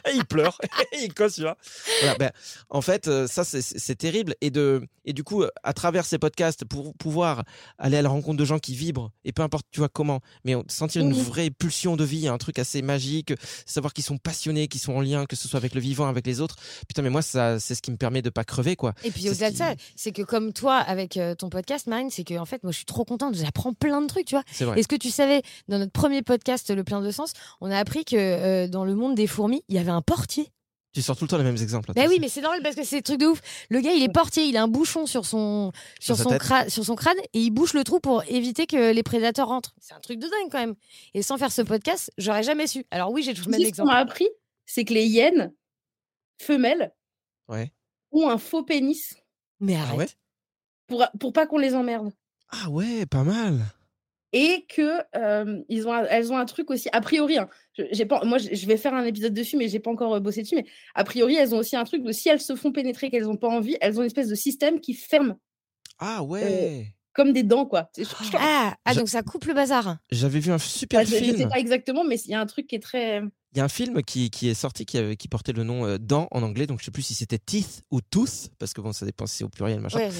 [0.09, 0.57] Et il pleure,
[1.01, 1.57] il cosse, tu vois.
[2.01, 2.31] Voilà, ben,
[2.70, 4.35] en fait, euh, ça, c'est- terrible.
[4.40, 7.44] Et, de, et du coup, à travers ces podcasts, pour pouvoir
[7.79, 10.55] aller à la rencontre de gens qui vibrent, et peu importe, tu vois comment, mais
[10.68, 13.33] sentir une vraie pulsion de vie, un truc assez magique,
[13.64, 16.40] savoir qu'ils sont passionnés, sont en lien, que ce soit avec le vivant, avec les
[16.40, 16.56] autres.
[16.88, 18.94] Putain, mais moi, ça, c'est ce qui me permet de pas crever, quoi.
[19.04, 22.10] Et puis au-delà ce de ça, c'est que comme toi, avec euh, ton podcast, Marine,
[22.10, 23.34] c'est que en fait, moi, je suis trop contente.
[23.34, 24.44] J'apprends plein de trucs, tu vois.
[24.50, 24.78] C'est vrai.
[24.78, 28.04] Est-ce que tu savais, dans notre premier podcast, Le plein de sens, on a appris
[28.04, 30.50] que euh, dans le monde des fourmis, il y avait un portier.
[30.96, 31.92] Tu sors tout le temps les mêmes exemples.
[31.94, 33.42] Bah oui, mais c'est normal parce que c'est des trucs de ouf.
[33.68, 36.38] Le gars, il est portier, il a un bouchon sur son, sur Sur sa son,
[36.38, 39.74] crâne, sur son crâne et il bouche le trou pour éviter que les prédateurs rentrent.
[39.78, 40.74] C'est un truc de dingue quand même.
[41.12, 42.86] Et sans faire ce podcast, j'aurais jamais su.
[42.90, 43.90] Alors oui, j'ai toujours le même exemple.
[43.92, 44.26] appris,
[44.66, 45.52] c'est que les hyènes
[46.40, 46.92] femelles
[47.48, 47.72] Ouais.
[48.12, 49.16] ont un faux pénis
[49.61, 49.98] Mais Ah arrête.
[49.98, 50.07] ouais
[50.88, 52.12] pour, pour pas qu'on les emmerde.
[52.50, 53.59] Ah ouais, pas mal.
[54.33, 57.83] Et que euh, ils ont, un- elles ont un truc aussi, a priori, hein, je,
[57.90, 60.42] j'ai pas, moi je vais faire un épisode dessus, mais j'ai pas encore euh, bossé
[60.42, 63.11] dessus, mais a priori, elles ont aussi un truc de si elles se font pénétrer,
[63.11, 65.37] qu'elles ont pas envie, elles ont une espèce de système qui ferme
[65.98, 66.92] Ah ouais.
[67.14, 67.90] comme des dents, quoi.
[68.35, 69.96] Ah, ah, donc ça coupe le bazar.
[70.11, 71.48] J'avais vu un super Bah, je, je sais film.
[71.48, 73.22] pas exactement, mais il y a un truc qui est très.
[73.57, 75.87] Il y a un film qui, qui est sorti qui, avait- qui portait le nom
[75.87, 78.83] euh, Dents en anglais, donc je sais plus si c'était Teeth ou Tooth, parce que
[78.83, 79.99] bon, ça dépend si c'est au pluriel, machin.
[79.99, 80.11] Ouais,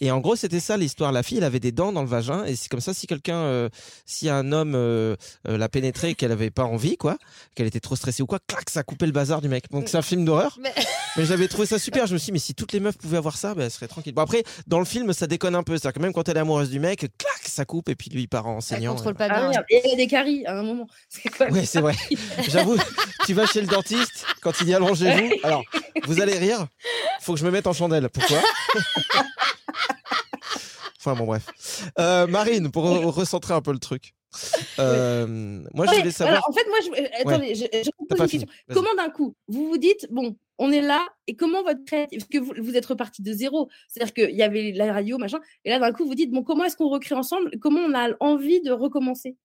[0.00, 1.10] Et en gros, c'était ça l'histoire.
[1.10, 3.34] La fille, elle avait des dents dans le vagin, et c'est comme ça, si quelqu'un,
[3.38, 3.68] euh,
[4.06, 5.16] si un homme euh,
[5.48, 7.18] euh, l'a pénétré et qu'elle avait pas envie, quoi,
[7.56, 9.64] qu'elle était trop stressée ou quoi, clac, ça coupait le bazar du mec.
[9.72, 10.56] Donc c'est un film d'horreur.
[10.62, 10.72] Mais-
[11.16, 12.08] Mais j'avais trouvé ça super.
[12.08, 13.86] Je me suis dit, mais si toutes les meufs pouvaient avoir ça, ben, elle serait
[13.86, 14.12] tranquille.
[14.14, 15.74] Bon, après, dans le film, ça déconne un peu.
[15.78, 18.22] C'est-à-dire que même quand elle est amoureuse du mec, clac, ça coupe, et puis lui,
[18.22, 18.94] il part en Elle saignant.
[18.96, 19.48] contrôle pas Ah, bien.
[19.50, 19.64] merde.
[19.70, 20.88] Et il y a des caries à un moment.
[21.08, 21.94] C'est Ouais, c'est vrai.
[22.48, 22.76] J'avoue,
[23.26, 25.30] tu vas chez le dentiste, quand il dit allongez-vous.
[25.42, 25.62] Alors,
[26.06, 26.66] vous allez rire,
[27.20, 28.08] faut que je me mette en chandelle.
[28.10, 28.38] Pourquoi?
[30.98, 31.90] Enfin bon, bref.
[31.98, 34.14] Euh, Marine, pour re- recentrer un peu le truc.
[34.78, 35.26] Euh,
[35.74, 36.34] Moi, je Ouais, voulais savoir.
[36.36, 38.48] alors, en fait, moi, je, euh, attendez, je, je pose pas une question.
[38.72, 42.30] Comment d'un coup, vous vous dites, bon, on est là, et comment votre créativité, parce
[42.30, 45.70] que vous, vous êtes reparti de zéro, c'est-à-dire qu'il y avait la radio, machin, et
[45.70, 47.50] là, d'un coup, vous dites, bon, comment est-ce qu'on recrée ensemble?
[47.60, 49.36] Comment on a envie de recommencer?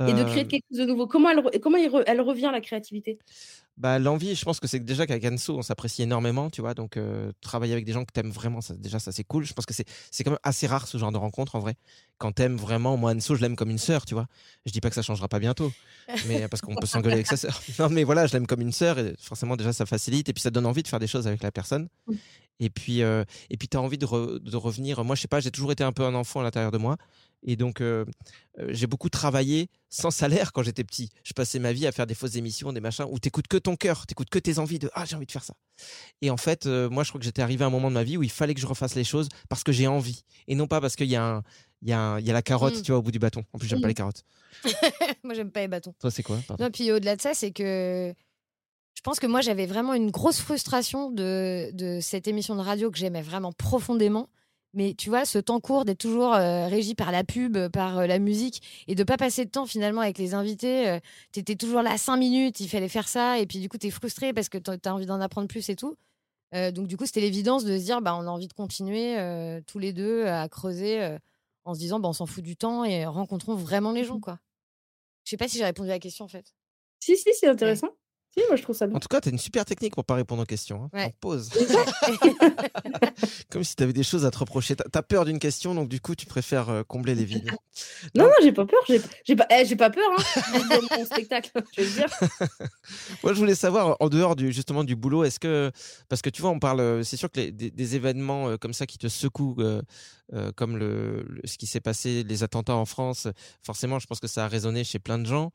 [0.00, 3.18] Et de créer Euh, quelque chose de nouveau Comment elle, comment elle revient, la créativité?
[3.76, 6.74] Bah, l'envie, je pense que c'est déjà qu'avec Anso, on s'apprécie énormément, tu vois.
[6.74, 9.44] Donc, euh, travailler avec des gens que t'aimes vraiment, ça, déjà, ça c'est cool.
[9.44, 11.76] Je pense que c'est c'est quand même assez rare ce genre de rencontre en vrai.
[12.18, 14.26] Quand t'aimes vraiment, moi, Anso, je l'aime comme une sœur, tu vois.
[14.66, 15.72] Je dis pas que ça changera pas bientôt,
[16.28, 17.58] mais parce qu'on peut s'engueuler avec sa sœur.
[17.78, 20.42] Non, mais voilà, je l'aime comme une sœur et forcément, déjà, ça facilite et puis
[20.42, 21.88] ça donne envie de faire des choses avec la personne.
[22.60, 25.02] Et puis, euh, et puis, t'as envie de, re- de revenir.
[25.04, 26.96] Moi, je sais pas, j'ai toujours été un peu un enfant à l'intérieur de moi.
[27.42, 28.04] Et donc, euh,
[28.58, 31.08] euh, j'ai beaucoup travaillé sans salaire quand j'étais petit.
[31.24, 33.76] Je passais ma vie à faire des fausses émissions, des machins où t'écoutes que ton
[33.76, 35.54] cœur, t'écoutes que tes envies de ah j'ai envie de faire ça.
[36.20, 38.04] Et en fait, euh, moi je crois que j'étais arrivé à un moment de ma
[38.04, 40.66] vie où il fallait que je refasse les choses parce que j'ai envie et non
[40.66, 41.42] pas parce qu'il y a un
[41.80, 42.82] il y a, un- il y a la carotte, Mm.
[42.82, 43.42] tu vois, au bout du bâton.
[43.54, 43.88] En plus, j'aime pas Mm.
[43.88, 44.22] les carottes.
[45.24, 45.94] Moi, j'aime pas les bâtons.
[45.98, 46.62] Toi, c'est quoi pardon?
[46.64, 48.12] Non, puis au-delà de ça, c'est que
[48.94, 52.90] je pense que moi, j'avais vraiment une grosse frustration de, de cette émission de radio
[52.90, 54.28] que j'aimais vraiment profondément.
[54.72, 58.06] Mais tu vois, ce temps court d'être toujours euh, régi par la pub, par euh,
[58.06, 61.00] la musique, et de pas passer de temps finalement avec les invités.
[61.32, 63.88] tu étais toujours là cinq minutes, il fallait faire ça, et puis du coup, tu
[63.88, 65.96] es frustré parce que tu as envie d'en apprendre plus et tout.
[66.54, 69.18] Euh, donc du coup, c'était l'évidence de se dire, bah, on a envie de continuer
[69.18, 71.18] euh, tous les deux à creuser euh,
[71.64, 74.20] en se disant, bah, on s'en fout du temps et rencontrons vraiment les gens.
[74.20, 74.38] quoi.
[75.24, 76.54] Je sais pas si j'ai répondu à la question en fait.
[76.98, 77.88] Si, si, c'est intéressant.
[78.36, 78.96] Si, moi, je trouve ça bien.
[78.96, 80.84] En tout cas, t'as une super technique pour pas répondre aux questions.
[80.84, 80.90] hein.
[80.92, 81.04] Ouais.
[81.06, 81.50] En pause.
[83.50, 84.76] Comme si t'avais des choses à te reprocher.
[84.76, 87.50] T'as- T'as peur d'une question, donc du coup, tu préfères euh, combler les vides.
[88.14, 88.80] Non, non, j'ai pas peur.
[89.24, 92.08] J'ai pas, eh, j'ai pas peur, hein, mon spectacle, je veux dire.
[93.22, 95.70] Moi, je voulais savoir, en dehors du, justement du boulot, est-ce que.
[96.08, 96.80] Parce que tu vois, on parle.
[96.80, 99.80] euh, C'est sûr que les- des, des événements euh, comme ça qui te secouent, euh,
[100.34, 103.28] euh, comme le, le- ce qui s'est passé, les attentats en France,
[103.62, 105.52] forcément, je pense que ça a résonné chez plein de gens.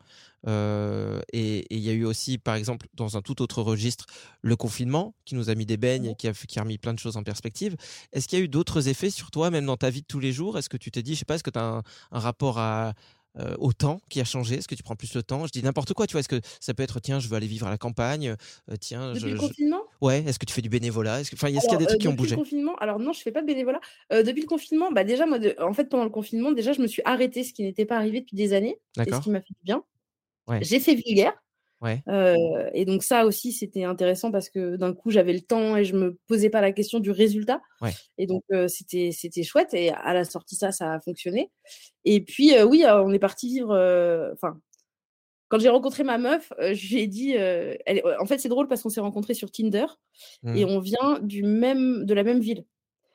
[0.48, 4.06] Euh, et il y a eu aussi, par exemple, dans un tout autre registre,
[4.42, 6.94] le confinement qui nous a mis des beignes et qui a, qui a remis plein
[6.94, 7.76] de choses en perspective.
[8.14, 10.20] Est-ce qu'il y a eu d'autres effets sur toi, même dans ta vie de tous
[10.20, 10.58] les jours?
[10.58, 12.60] Est-ce que tu t'es dit, je sais pas, est-ce que tu as un, un rapport
[12.60, 12.94] à,
[13.40, 14.56] euh, au temps qui a changé?
[14.56, 15.46] Est-ce que tu prends plus le temps?
[15.48, 16.20] Je dis n'importe quoi, tu vois.
[16.20, 18.36] Est-ce que ça peut être, tiens, je veux aller vivre à la campagne
[18.70, 19.82] euh, Tiens, Depuis je, le je- confinement?
[20.02, 21.22] Ouais, est-ce que tu fais du bénévolat?
[21.22, 22.36] Est-ce que- Enfin, est-ce qu'il y a des euh, trucs qui ont depuis bougé?
[22.36, 23.80] le confinement, alors non, je fais pas de bénévolat.
[24.12, 26.88] Depuis le confinement, bah déjà, moi, de- en fait, pendant le confinement, déjà, je me
[26.88, 29.54] suis arrêtée, ce qui n'était pas arrivé depuis des années, et ce qui m'a fait
[29.54, 29.84] du bien.
[30.48, 30.60] Ouais.
[30.64, 31.34] J'ai fait vulgaire.
[31.82, 32.02] Ouais.
[32.08, 35.84] euh, et donc ça aussi, c'était intéressant parce que d'un coup, j'avais le temps et
[35.86, 37.62] je me posais pas la question du résultat.
[37.82, 37.92] Ouais.
[38.18, 39.74] Et donc, euh, c'était c'était chouette.
[39.74, 41.52] Et à la sortie, ça, ça a fonctionné.
[42.06, 43.72] Et puis, euh, oui, on est parti vivre.
[43.72, 44.60] euh, Enfin,
[45.50, 47.36] quand j'ai rencontré ma meuf, euh, je lui ai dit.
[47.38, 49.86] euh, elle en fait, c'est drôle parce qu'on s'est rencontrés sur Tinder
[50.56, 52.66] et on vient du même, de la même ville.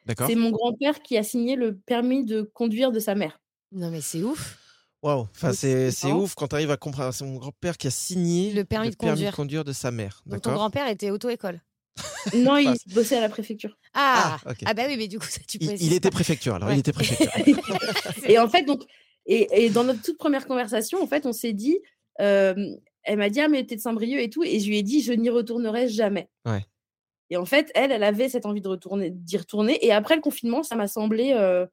[0.06, 0.28] D'accord.
[0.28, 3.40] C'est mon grand-père qui a signé le permis de conduire de sa mère.
[3.72, 4.58] Non, mais c'est ouf.
[5.02, 7.12] Waouh, enfin, c'est c'est ouf quand tu arrives à comprendre.
[7.14, 9.64] C'est mon grand-père qui a signé Le permis de conduire.
[9.64, 10.22] de sa mère.
[10.26, 11.60] Donc ton grand-père était auto-école.
[12.34, 13.76] Non, il bossait à la préfecture.
[13.94, 14.58] Ah, Ah, ok.
[14.66, 16.76] ah bah oui, mais du coup, ça, tu Il, précises il était préfecture, alors Ouais.
[16.76, 17.30] il était préfecture.
[18.28, 18.82] et en fait, donc,
[19.26, 21.78] et, et dans notre toute première conversation, en fait, on s'est dit,
[22.20, 22.54] euh,
[23.02, 25.02] elle m'a dit, ah, mais t'es de Saint-Brieuc et tout, et je lui ai dit,
[25.02, 26.28] je n'y retournerai jamais.
[26.46, 26.64] Ouais.
[27.30, 29.84] Et en fait, elle, elle avait cette envie de retourner, d'y retourner.
[29.84, 31.66] Et après le confinement, ça m'a semblé, euh,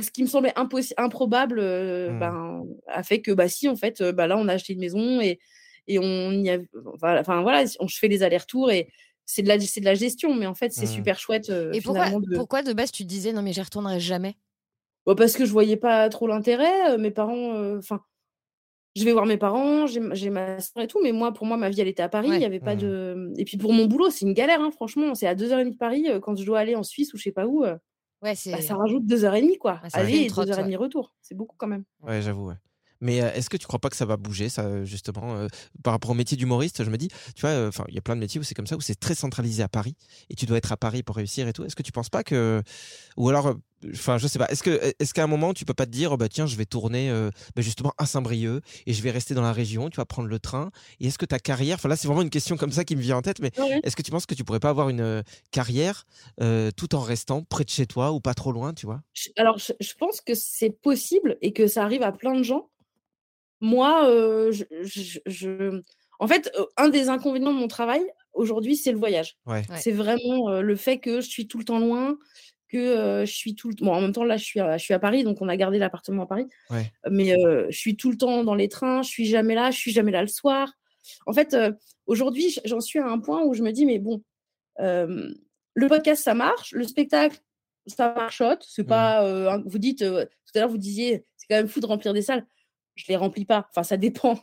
[0.00, 0.52] ce qui me semblait
[0.96, 2.14] improbable, euh, Hmm.
[2.14, 4.80] ben, a fait que, bah, si, en fait, euh, bah, là, on a acheté une
[4.80, 5.38] maison et,
[5.86, 6.58] et on y a,
[7.02, 8.88] enfin, voilà, on, je fais les allers-retours et
[9.26, 10.86] c'est de la, c'est de la gestion, mais en fait, c'est Hmm.
[10.86, 11.50] super chouette.
[11.50, 14.36] euh, Et pourquoi, de- pourquoi de base tu te disais non mais j'y retournerai jamais?
[15.06, 16.92] Bah, parce que je voyais pas trop l'intérêt.
[16.94, 18.00] euh, mes parents, euh, enfin,
[18.96, 21.70] je vais voir mes parents, j'ai ma- soeur et tout, mais moi, pour moi, ma
[21.70, 22.30] vie, elle était à Paris.
[22.32, 22.40] Il Ouais.
[22.40, 22.76] y avait pas Mhm.
[22.76, 23.32] de.
[23.38, 25.14] Et puis pour mon boulot, c'est une galère, hein, franchement.
[25.16, 26.08] C'est à 2h30 de Paris.
[26.10, 27.76] euh, Quand je dois aller en Suisse ou je sais pas où, euh,
[28.24, 29.80] Ouais, bah, ça rajoute 2h30, quoi.
[29.84, 30.76] Ouais, ça fait Aller une et trotte, 2h30 ouais.
[30.76, 31.12] retour.
[31.20, 31.84] C'est beaucoup quand même.
[32.02, 32.48] Ouais, j'avoue.
[32.48, 32.54] ouais.
[33.04, 35.46] Mais euh, est-ce que tu crois pas que ça va bouger, ça, justement, euh,
[35.82, 36.82] par rapport au métier d'humoriste?
[36.82, 38.66] Je me dis, tu vois, euh, il y a plein de métiers où c'est comme
[38.66, 39.94] ça, où c'est très centralisé à Paris,
[40.30, 41.64] et tu dois être à Paris pour réussir et tout.
[41.64, 42.62] Est-ce que tu penses pas que,
[43.18, 43.54] ou alors,
[43.92, 44.46] enfin, je sais pas.
[44.46, 46.56] Est-ce que, est-ce qu'à un moment, tu peux pas te dire, oh, bah tiens, je
[46.56, 49.98] vais tourner, euh, bah, justement à Saint-Brieuc, et je vais rester dans la région, tu
[49.98, 50.70] vas prendre le train.
[50.98, 53.02] Et est-ce que ta carrière, enfin là, c'est vraiment une question comme ça qui me
[53.02, 53.50] vient en tête, mais
[53.82, 56.06] est-ce que tu penses que tu pourrais pas avoir une carrière
[56.76, 59.02] tout en restant près de chez toi ou pas trop loin, tu vois?
[59.36, 62.70] Alors, je, je pense que c'est possible et que ça arrive à plein de gens.
[63.64, 65.80] Moi, euh, je, je- je-
[66.20, 68.02] en fait, euh, un des inconvénients de mon travail
[68.34, 69.36] aujourd'hui, c'est le voyage.
[69.46, 69.62] Ouais.
[69.70, 69.76] Ouais.
[69.80, 72.16] C'est vraiment euh, le fait que je suis tout le temps loin,
[72.68, 74.84] que euh, je suis tout le Bon, en même temps, là, je suis, à, je
[74.84, 76.46] suis à Paris, donc on a gardé l'appartement à Paris.
[76.70, 76.92] Ouais.
[77.10, 79.78] Mais euh, je suis tout le temps dans les trains, je suis jamais là, je
[79.78, 80.72] suis jamais là le soir.
[81.26, 81.72] En fait, euh,
[82.06, 84.22] aujourd'hui, j'en suis à un point où je me dis, mais bon,
[84.80, 85.32] euh,
[85.74, 87.38] le podcast, ça marche, le spectacle,
[87.86, 88.64] ça marchote.
[88.68, 88.88] C'est Mhm.
[88.88, 89.24] pas.
[89.24, 92.12] euh, vous dites, euh, tout à l'heure, vous disiez, c'est quand même fou de remplir
[92.12, 92.44] des salles.
[92.96, 93.66] Je les remplis pas.
[93.70, 94.38] Enfin, ça dépend.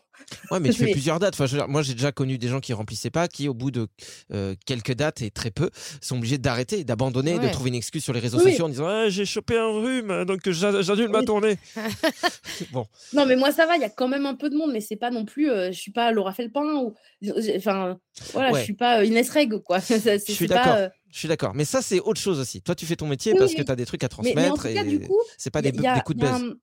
[0.52, 1.34] Ouais, mais tu fais Mais- plusieurs dates.
[1.36, 3.88] Enfin, je moi, j'ai déjà connu des gens qui remplissaient pas, qui, au bout de
[4.34, 5.70] euh, quelques dates et très peu,
[6.02, 8.88] sont obligés d'arrêter, d'abandonner, de trouver une excuse sur les réseaux Oui, sociaux en disant
[8.88, 11.58] Ah, j'ai chopé un rhume, donc j'a- j'annule ma tournée.
[12.72, 14.72] bon, Non, mais moi, ça va, il y a quand même un peu de monde,
[14.74, 15.50] mais c'est pas non plus.
[15.50, 16.94] euh, je suis pas Laura Felpin ou.
[17.56, 17.98] Enfin,
[18.34, 18.60] voilà, Ouais.
[18.60, 19.80] je suis pas euh, Inès Reg, quoi.
[19.90, 20.74] Je suis d'accord.
[20.76, 21.54] euh, Je suis d'accord.
[21.56, 22.62] Mais ça, c'est autre chose aussi.
[22.62, 24.34] Toi, tu fais ton métier Oui, parce oui, que tu as des trucs à Mais,
[24.36, 25.20] mais en transmettre tout cas, et du coup.
[25.38, 26.54] c'est pas des, a- des coups de un-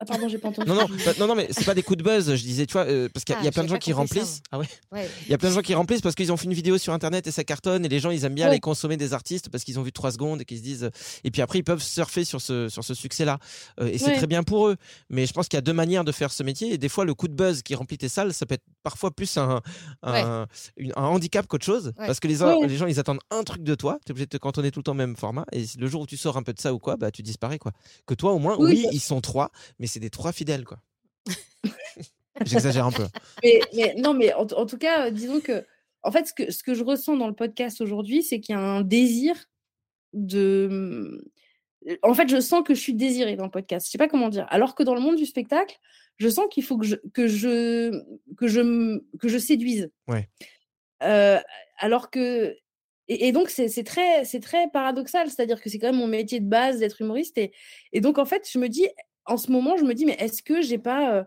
[0.00, 0.68] Ah, pardon, j'ai pas entendu.
[0.68, 2.34] Non, non, bah, non, non, mais c'est pas des coups de buzz.
[2.34, 3.68] Je disais, tu vois, euh, parce qu'il y a- Ah, il y a plein de
[3.68, 4.42] gens qui ça, remplissent.
[4.50, 4.66] Ah ouais.
[4.92, 5.08] Ouais.
[5.26, 6.92] Il y a plein de gens qui remplissent parce qu'ils ont fait une vidéo sur
[6.92, 8.50] internet et ça cartonne et les gens ils aiment bien Ouais.
[8.52, 10.90] aller consommer des artistes parce qu'ils ont vu trois secondes et qu'ils se disent
[11.22, 13.38] et puis après ils peuvent surfer sur ce sur ce succès là
[13.80, 14.76] et c'est très bien pour eux
[15.10, 17.04] mais je pense qu'il y a deux manières de faire ce métier et des fois
[17.04, 19.60] le coup de buzz qui remplit tes salles ça peut être parfois plus un
[20.02, 22.06] un, une- un handicap qu'autre chose Ouais.
[22.06, 22.66] parce que les, Ouais.
[22.66, 24.80] les gens ils attendent un truc de toi tu es obligé de te cantonner tout
[24.80, 26.74] le temps au même format et le jour où tu sors un peu de ça
[26.74, 27.72] ou quoi bah tu disparais quoi
[28.06, 30.64] que toi au moins Oui, oui ça- ils sont trois mais c'est des trois fidèles
[30.64, 30.80] quoi
[32.44, 33.06] j'exagère un peu
[33.42, 35.64] mais, mais- non, mais en, en tout cas, euh, disons que,
[36.02, 38.58] en fait, ce que, ce que je ressens dans le podcast aujourd'hui, c'est qu'il y
[38.58, 39.34] a un désir
[40.12, 41.24] de.
[42.02, 43.86] En fait, je sens que je suis désirée dans le podcast.
[43.86, 44.46] Je sais pas comment dire.
[44.50, 45.78] Alors que dans le monde du spectacle,
[46.16, 48.02] je sens qu'il faut que je, que je,
[48.36, 49.90] que je, que je séduise.
[50.08, 50.28] Ouais.
[51.02, 51.38] Euh,
[51.78, 52.56] alors que.
[53.08, 55.28] Et, et donc, c'est c'est très, c'est très paradoxal.
[55.30, 57.36] C'est-à-dire que c'est quand même mon métier de base d'être humoriste.
[57.38, 57.52] Et,
[57.92, 58.88] et donc, en fait, je me dis,
[59.26, 61.14] en ce moment, je me dis, mais est-ce que j'ai pas.
[61.14, 61.24] euh,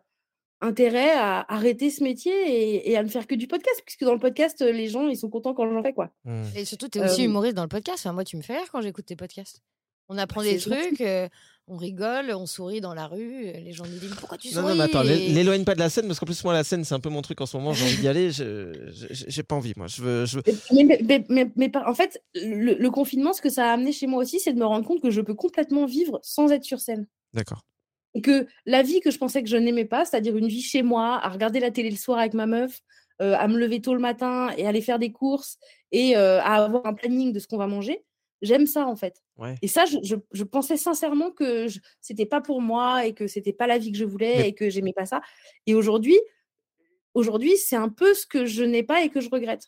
[0.59, 4.13] intérêt à arrêter ce métier et, et à ne faire que du podcast, puisque dans
[4.13, 6.09] le podcast, les gens, ils sont contents quand j'en fais, quoi.
[6.25, 6.41] Hmm.
[6.55, 7.99] Et surtout, tu es aussi Euh, humoriste dans le podcast.
[7.99, 9.61] Enfin, moi, tu me fais rire quand j'écoute tes podcasts.
[10.09, 11.29] On apprend c'est des trucs, euh,
[11.67, 13.51] on rigole, on sourit dans la rue.
[13.53, 15.75] Les gens nous disent pourquoi tu Non, souris non, mais attends, Et- l'é- l'éloigne pas
[15.75, 17.45] de la scène parce qu'en plus, moi, la scène, c'est un peu mon truc en
[17.45, 17.73] ce moment.
[17.73, 18.31] J'ai envie d'y aller.
[18.31, 19.85] J'ai pas envie, moi.
[19.85, 20.25] Je veux.
[20.25, 20.43] Je veux...
[20.73, 23.73] Mais, mais- mais- mais- mais par- en fait, le, le confinement, ce que ça a
[23.73, 26.51] amené chez moi aussi, c'est de me rendre compte que je peux complètement vivre sans
[26.51, 27.05] être sur scène.
[27.35, 27.63] D'accord.
[28.17, 30.81] Et que la vie que je pensais que je n'aimais pas, c'est-à-dire une vie chez
[30.81, 32.81] moi, à regarder la télé le soir avec ma meuf,
[33.21, 35.57] euh, à me lever tôt le matin et aller faire des courses
[35.91, 38.03] et euh, à avoir un planning de ce qu'on va manger,
[38.41, 39.21] j'aime ça en fait.
[39.37, 39.55] Ouais.
[39.61, 41.67] Et ça, je, je- je pensais sincèrement que
[42.01, 44.53] c'était pas pour moi et que c'était pas la vie que je voulais Mais- et
[44.53, 45.21] que j'aimais pas ça.
[45.67, 46.17] Et aujourd'hui,
[47.17, 49.67] aujourd'hui, c'est un peu ce que je n'ai pas et que je regrette.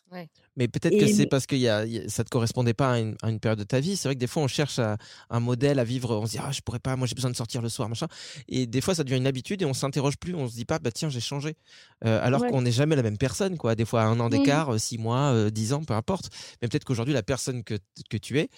[0.56, 2.92] Mais peut-être que c'est mais- parce que y a, y a- ça te correspondait pas
[2.92, 3.96] à une, à une période de ta vie.
[3.96, 4.96] C'est vrai que des fois, on cherche à-
[5.30, 6.16] un modèle à vivre.
[6.16, 8.06] On se dit, ah, je pourrais pas, moi j'ai besoin de sortir le soir, machin.
[8.48, 10.34] Et des fois, ça devient une habitude et on s'interroge plus.
[10.34, 11.56] On se dit pas, bah tiens, j'ai changé.
[12.04, 12.50] Euh, alors Ouais.
[12.50, 13.74] qu'on n'est jamais la même personne, quoi.
[13.74, 14.30] Des fois, un an Mhm.
[14.30, 16.28] d'écart, euh, six mois, euh, dix ans, peu importe.
[16.62, 17.74] Mais peut-être qu'aujourd'hui, la personne que,
[18.08, 18.48] que tu es,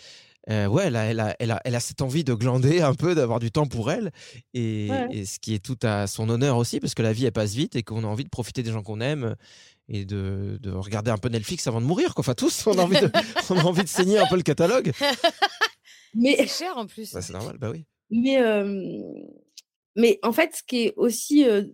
[0.51, 2.95] euh, ouais, elle a, elle, a, elle, a, elle a cette envie de glander un
[2.95, 4.11] peu, d'avoir du temps pour elle.
[4.55, 5.07] Et, Ouais.
[5.11, 7.55] et ce qui est tout à son honneur aussi, parce que la vie, elle passe
[7.55, 9.37] vite et qu'on a envie de profiter des gens qu'on aime
[9.89, 12.15] et de, de regarder un peu Netflix avant de mourir.
[12.15, 12.23] Quoi.
[12.23, 13.11] Enfin, tous, on a, envie de,
[13.51, 14.93] on a envie de saigner un peu le catalogue.
[16.15, 17.13] Mais C'est cher en plus.
[17.13, 17.85] Bah, c'est normal, bah oui.
[18.11, 19.01] Mais, euh,
[19.97, 21.49] mais en fait, ce qui est aussi.
[21.49, 21.65] euh,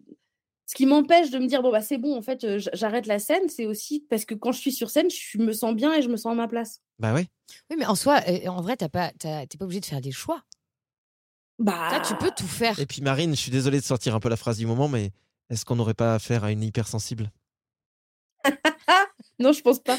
[0.69, 3.19] ce qui m'empêche de me dire, bon, bah, c'est bon, en fait, euh, j'arrête la
[3.19, 6.03] scène, c'est aussi parce que quand je suis sur scène, je me sens bien et
[6.03, 6.83] je me sens à ma place.
[6.99, 7.27] Bah ouais.
[7.71, 10.43] Oui, mais en soi, en vrai, t'as pas, t'es pas obligé de faire des choix.
[11.59, 11.89] Bah.
[11.91, 12.79] Ça, tu peux tout faire.
[12.79, 15.11] Et puis Marine, je suis désolé de sortir un peu la phrase du moment, mais
[15.49, 17.33] est-ce qu'on n'aurait pas affaire à une hypersensible?
[19.41, 19.97] Non, je pense pas.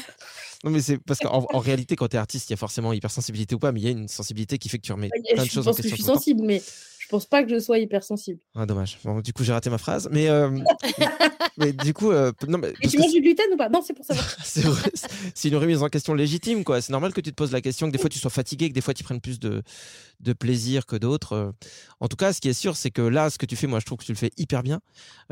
[0.64, 2.92] Non, mais c'est parce qu'en en réalité, quand tu es artiste, il y a forcément
[2.92, 5.44] hypersensibilité ou pas, mais il y a une sensibilité qui fait que tu remets plein
[5.44, 6.04] de choses en pense que je question.
[6.04, 6.62] suis sensible, mais
[7.10, 8.40] pense pas que je sois hypersensible.
[8.54, 8.98] Ah, dommage.
[9.04, 10.08] Bon, du coup, j'ai raté ma phrase.
[10.10, 10.50] Mais, euh,
[11.58, 13.68] mais du coup, euh, non, mais Et tu manges du gluten ou pas?
[13.68, 14.26] Non, c'est pour savoir.
[15.34, 16.80] c'est une remise en question légitime, quoi.
[16.80, 18.74] C'est normal que tu te poses la question, que des fois tu sois fatigué, que
[18.74, 19.62] des fois tu prennes plus de,
[20.20, 21.32] de plaisir que d'autres.
[21.34, 21.52] Euh,
[22.00, 23.80] En tout cas, ce qui est sûr, c'est que là, ce que tu fais, moi,
[23.80, 24.80] je trouve que tu le fais hyper bien.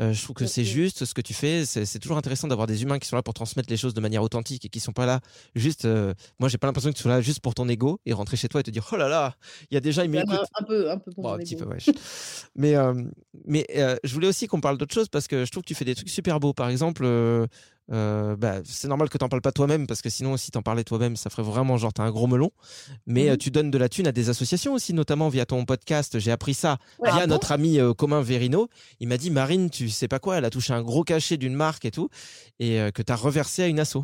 [0.01, 1.65] Euh, je trouve que c'est juste ce que tu fais.
[1.65, 4.21] C'est toujours intéressant d'avoir des humains qui sont là pour transmettre les choses de manière
[4.23, 5.19] authentique et qui sont pas là
[5.55, 5.85] juste.
[5.85, 8.37] euh, moi, j'ai pas l'impression que tu sois là juste pour ton ego et rentrer
[8.37, 9.35] chez toi et te dire, oh là là,
[9.71, 10.33] il y a déjà, m'écoutent.
[10.33, 11.77] un, un peu, un peu pour Bon, mon un petit peu, ouais.
[12.55, 12.93] mais euh,
[13.45, 13.65] mais
[14.03, 15.95] je voulais aussi qu'on parle d'autre chose parce que je trouve que tu fais des
[15.95, 16.53] trucs super beaux.
[16.53, 17.05] Par exemple,
[17.91, 20.83] euh, bah, c'est normal que t'en parles pas toi-même parce que sinon, si t'en parlais
[20.83, 22.51] toi-même, ça ferait vraiment genre t'as un gros melon.
[23.07, 23.29] Mais Mhm.
[23.29, 26.19] euh, tu donnes de la thune à des associations aussi, notamment via ton podcast.
[26.19, 27.09] J'ai appris ça Ouais.
[27.11, 28.69] via Ah notre ami euh, commun Verino.
[28.99, 31.55] Il m'a dit Marine, tu sais pas quoi, elle a touché un gros cachet d'une
[31.55, 32.09] marque et tout,
[32.59, 33.97] et euh, que t'as reversé à une asso.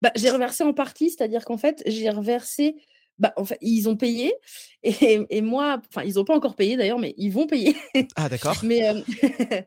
[0.00, 2.76] Bah, j'ai reversé en partie, c'est-à-dire qu'en fait, j'ai reversé.
[3.18, 4.32] Bah, en fait, ils ont payé
[4.82, 7.76] et, et moi, enfin, ils n'ont pas encore payé d'ailleurs, mais ils vont payer.
[8.16, 8.56] Ah d'accord.
[8.62, 9.00] Mais euh,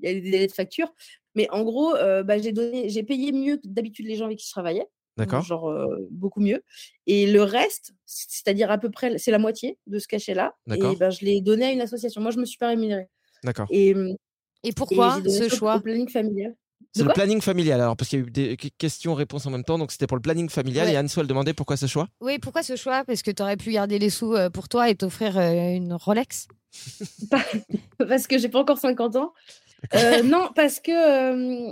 [0.00, 0.92] y a des délais de facture.
[1.34, 4.38] Mais en gros, euh, bah, j'ai donné, j'ai payé mieux que d'habitude les gens avec
[4.38, 4.86] qui je travaillais,
[5.16, 5.42] D'accord.
[5.42, 6.62] genre euh, beaucoup mieux.
[7.06, 10.54] Et le reste, c'est-à-dire à peu près, c'est la moitié de ce cachet-là.
[10.66, 10.92] D'accord.
[10.92, 12.22] Et ben, je l'ai donné à une association.
[12.22, 13.08] Moi, je me suis pas rémunérée.
[13.42, 13.66] D'accord.
[13.70, 13.94] Et,
[14.62, 16.54] Et pourquoi ce choix au planning familial.
[16.96, 19.64] C'est le planning familial alors parce qu'il y a eu des que- questions-réponses en même
[19.64, 20.92] temps donc c'était pour le planning familial Ouais.
[20.92, 22.08] et Anne-Soie elle demandait pourquoi ce choix?
[22.20, 23.04] Oui, pourquoi ce choix?
[23.04, 26.46] Parce que t'aurais pu garder les sous euh, pour toi et t'offrir euh, une Rolex
[27.98, 29.32] parce que j'ai pas encore 50 ans.
[29.94, 30.90] Euh, non, parce que
[31.68, 31.70] euh,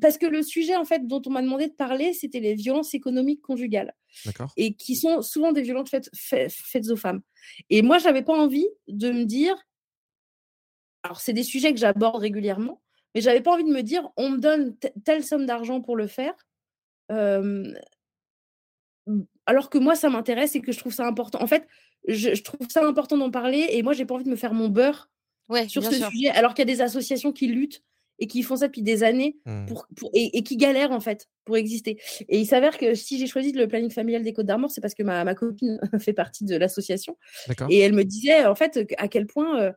[0.00, 2.94] parce que le sujet en fait dont on m'a demandé de parler, c'était les violences
[2.94, 3.94] économiques conjugales
[4.26, 4.52] D'accord.
[4.56, 7.20] et qui sont souvent des violences faites, faites, faites aux femmes.
[7.70, 9.56] Et moi, j'avais pas envie de me dire.
[11.02, 12.80] Alors, c'est des sujets que j'aborde régulièrement,
[13.14, 15.96] mais j'avais pas envie de me dire on me donne te- telle somme d'argent pour
[15.96, 16.34] le faire.
[17.12, 17.64] euh,
[19.46, 21.42] alors que moi, ça m'intéresse et que je trouve ça important.
[21.42, 21.66] En fait,
[22.06, 24.54] je, je trouve ça important d'en parler et moi, j'ai pas envie de me faire
[24.54, 25.10] mon beurre
[25.48, 26.08] Ouais, sur ce sûr.
[26.10, 27.82] sujet, alors qu'il y a des associations qui luttent
[28.20, 29.66] et qui font ça depuis des années Hmm.
[29.66, 31.98] pour, pour- et, et qui galèrent en fait pour exister.
[32.28, 34.94] Et il s'avère que si j'ai choisi le planning familial des Côtes d'Armor, c'est parce
[34.94, 37.16] que ma, ma copine fait partie de l'association
[37.48, 37.66] D'accord.
[37.68, 39.72] et elle me disait en fait à quel point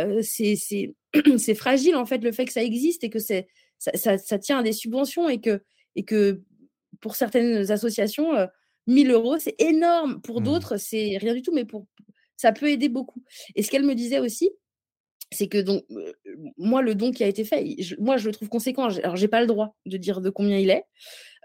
[0.00, 0.22] euh,
[1.38, 3.42] c'est fragile en fait le fait que ça existe et que ça,
[3.78, 5.62] ça, ça tient à des subventions et que
[5.96, 6.42] et que
[7.00, 8.46] pour certaines associations euh,
[8.86, 10.20] 1000 euros c'est énorme.
[10.22, 10.44] Pour Hmm.
[10.44, 11.86] d'autres c'est rien du tout mais pour
[12.36, 13.22] ça peut aider beaucoup.
[13.54, 14.50] Et ce qu'elle me disait aussi
[15.32, 16.12] c'est que donc euh,
[16.58, 18.88] moi le don qui a été fait je- moi je le trouve conséquent.
[19.02, 20.84] Alors j'ai pas le droit de dire de combien il est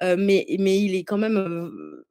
[0.04, 2.06] euh, mais mais il est quand même euh,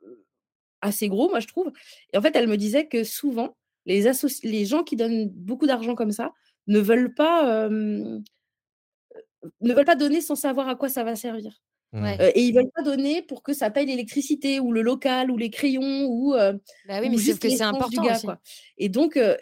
[0.82, 1.70] assez gros moi je trouve.
[2.12, 5.66] Et en fait elle me disait que souvent les associ- les gens qui donnent beaucoup
[5.66, 6.32] d'argent comme ça
[6.66, 8.18] ne veulent pas euh,
[9.60, 11.60] ne veulent pas donner sans savoir à quoi ça va servir.
[11.92, 12.16] Ouais.
[12.20, 15.36] Euh, et ils veulent pas donner pour que ça paye l'électricité ou le local ou
[15.36, 16.52] les crayons ou euh,
[16.86, 18.26] Bah oui, ou mais juste que c'est important gars, aussi.
[18.26, 18.38] quoi.
[18.78, 19.36] Et donc, euh,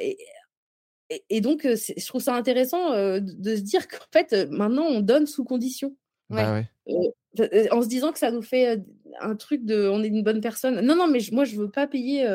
[1.30, 5.00] et, donc c'est- je trouve ça intéressant euh, de, se dire qu'en fait, maintenant, on
[5.00, 5.94] donne sous condition.
[6.30, 6.52] Bah
[6.86, 7.68] ouais.
[7.70, 8.82] En se disant que ça nous fait
[9.20, 10.80] un truc de on est une bonne personne.
[10.80, 12.26] Non, non, mais je- moi, je veux pas payer.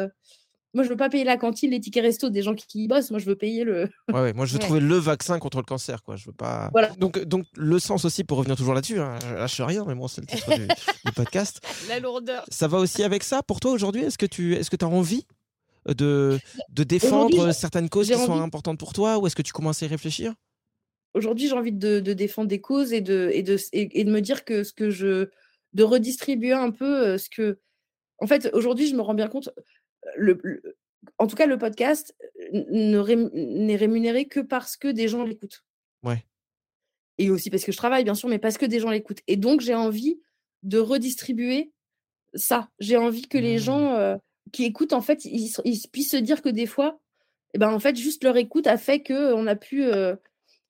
[0.74, 2.88] Moi, je veux pas payer la cantine, les tickets resto des gens qui, qui y
[2.88, 3.12] bossent.
[3.12, 3.90] Moi, je veux payer le.
[4.14, 4.66] Ouais, ouais, moi je veux Ouais.
[4.66, 6.16] trouver le vaccin contre le cancer quoi.
[6.16, 6.70] Je veux pas.
[6.72, 6.90] Voilà.
[6.98, 9.00] Donc donc le sens aussi pour revenir toujours là-dessus.
[9.00, 11.62] Hein, je lâche rien mais bon c'est le titre du, du podcast.
[11.90, 12.44] La lourdeur.
[12.50, 14.02] Ça va aussi avec ça pour toi aujourd'hui?
[14.04, 15.26] Est-ce que tu est-ce que as envie
[15.88, 19.84] de de défendre certaines causes qui sont importantes pour toi ou est-ce que tu commences
[19.84, 20.34] à y réfléchir?
[21.14, 24.12] Aujourd'hui, j'ai envie de, de défendre des causes et de, et, de, et, et de
[24.12, 25.30] me dire que ce que je.
[25.74, 27.60] de redistribuer un peu euh, ce que
[28.20, 29.50] en fait, aujourd'hui, je me rends bien compte,
[30.18, 30.62] le, le-
[31.18, 32.16] en tout cas, le podcast
[32.54, 35.64] euh, n'est rémunéré que parce que des gens l'écoutent.
[36.04, 36.26] Ouais.
[37.18, 39.22] Et aussi parce que je travaille, bien sûr, mais parce que des gens l'écoutent.
[39.28, 40.20] Et donc, j'ai envie
[40.64, 41.72] de redistribuer
[42.34, 42.70] ça.
[42.80, 43.60] J'ai envie que les Mmh.
[43.60, 44.16] gens euh,
[44.52, 47.00] qui écoutent, en fait, ils, se- ils puissent se dire que des fois,
[47.54, 50.16] eh ben, en fait, juste leur écoute a fait qu'on a pu, euh,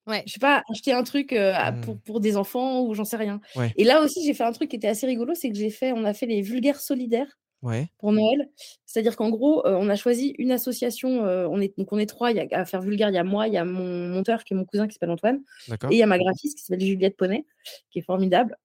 [0.06, 0.22] Ouais.
[0.26, 1.80] je sais pas, acheter un truc euh, Mmh.
[1.80, 3.40] pour, pour des enfants ou j'en sais rien.
[3.56, 3.72] Ouais.
[3.76, 5.92] Et là aussi, j'ai fait un truc qui était assez rigolo, c'est que j'ai fait,
[5.92, 7.88] on a fait les vulgaires solidaires Ouais.
[7.98, 8.48] pour Noël.
[8.86, 11.24] C'est-à-dire qu'en gros, euh, on a choisi une association.
[11.24, 13.08] euh, on est, donc, on est trois il y a, à faire vulgaire.
[13.08, 15.10] Il y a moi, il y a mon monteur qui est mon cousin qui s'appelle
[15.10, 15.42] Antoine,
[15.90, 17.44] et il y a ma graphiste qui s'appelle Juliette Poney,
[17.90, 18.56] qui est formidable.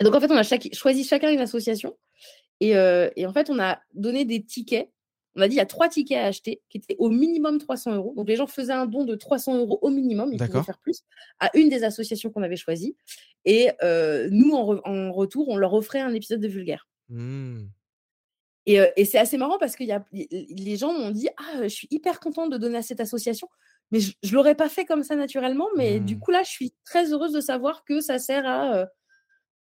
[0.00, 1.96] Et donc, en fait, on a chaque- choisi chacun une association.
[2.60, 4.88] Et, euh, et en fait, on a donné des tickets.
[5.34, 7.94] On a dit il y a trois tickets à acheter qui étaient au minimum 300
[7.94, 8.12] euros.
[8.16, 10.30] Donc, les gens faisaient un don de 300 euros au minimum.
[10.32, 11.02] Ils pouvaient faire plus
[11.40, 12.96] à une des associations qu'on avait choisies.
[13.44, 16.86] Et euh, nous, en, re- en retour, on leur offrait un épisode de vulgaire.
[17.08, 17.64] Mmh.
[18.66, 21.68] Et, et c'est assez marrant parce que y a, les gens m'ont dit Ah, je
[21.68, 23.48] suis hyper contente de donner à cette association,
[23.90, 25.66] mais je ne l'aurais pas fait comme ça naturellement.
[25.76, 26.20] Mais du Mmh.
[26.20, 28.86] coup, là, je suis très heureuse de savoir que ça sert à.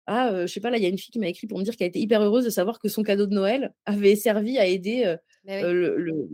[0.07, 1.63] à je sais pas, là, il y a une fille qui m'a écrit pour me
[1.63, 4.65] dire qu'elle était hyper heureuse de savoir que son cadeau de Noël avait servi à
[4.65, 5.53] aider oui.
[5.53, 6.29] euh, le, le,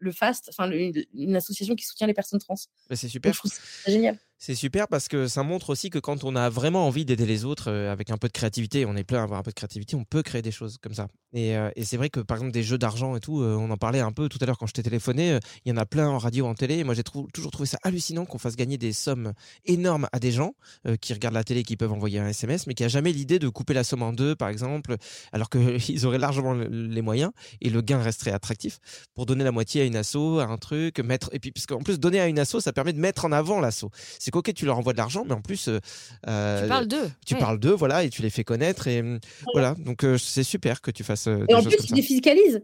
[0.00, 2.54] le FAST, enfin, une, association qui soutient les personnes trans.
[2.90, 3.32] Bah, c'est Donc, super.
[3.32, 4.18] je trouve ça génial.
[4.40, 7.44] C'est super parce que ça montre aussi que quand on a vraiment envie d'aider les
[7.44, 9.54] autres euh, avec un peu de créativité, on est plein à avoir un peu de
[9.56, 11.08] créativité, on peut créer des choses comme ça.
[11.32, 13.68] Et, euh, et c'est vrai que par exemple des jeux d'argent et tout, euh, on
[13.72, 15.84] en parlait un peu tout à l'heure quand je t'ai téléphoné, il y en a
[15.86, 16.76] plein en radio, en télé.
[16.78, 19.32] Et moi j'ai toujours trouvé ça hallucinant qu'on fasse gagner des sommes
[19.64, 20.54] énormes à des gens
[21.00, 23.48] qui regardent la télé, qui peuvent envoyer un SMS, mais qui a jamais l'idée de
[23.48, 24.96] couper la somme en deux par exemple,
[25.32, 28.78] alors qu'ils auraient largement le- les moyens et le gain resterait attractif
[29.14, 31.98] pour donner la moitié à une asso, à un truc, mettre et puis parce plus
[31.98, 33.86] donner à une asso, ça permet de mettre en avant l'asso.
[34.28, 37.10] C'est qu'ok, tu leur envoies de l'argent, mais en plus euh, Tu parles d'eux.
[37.24, 37.40] tu ouais.
[37.40, 39.18] parles d'eux, voilà, et tu les fais connaître et hum,
[39.54, 39.74] voilà.
[39.78, 42.60] Donc euh, c'est super que tu fasses euh, Et des en plus, ils défiscalisent.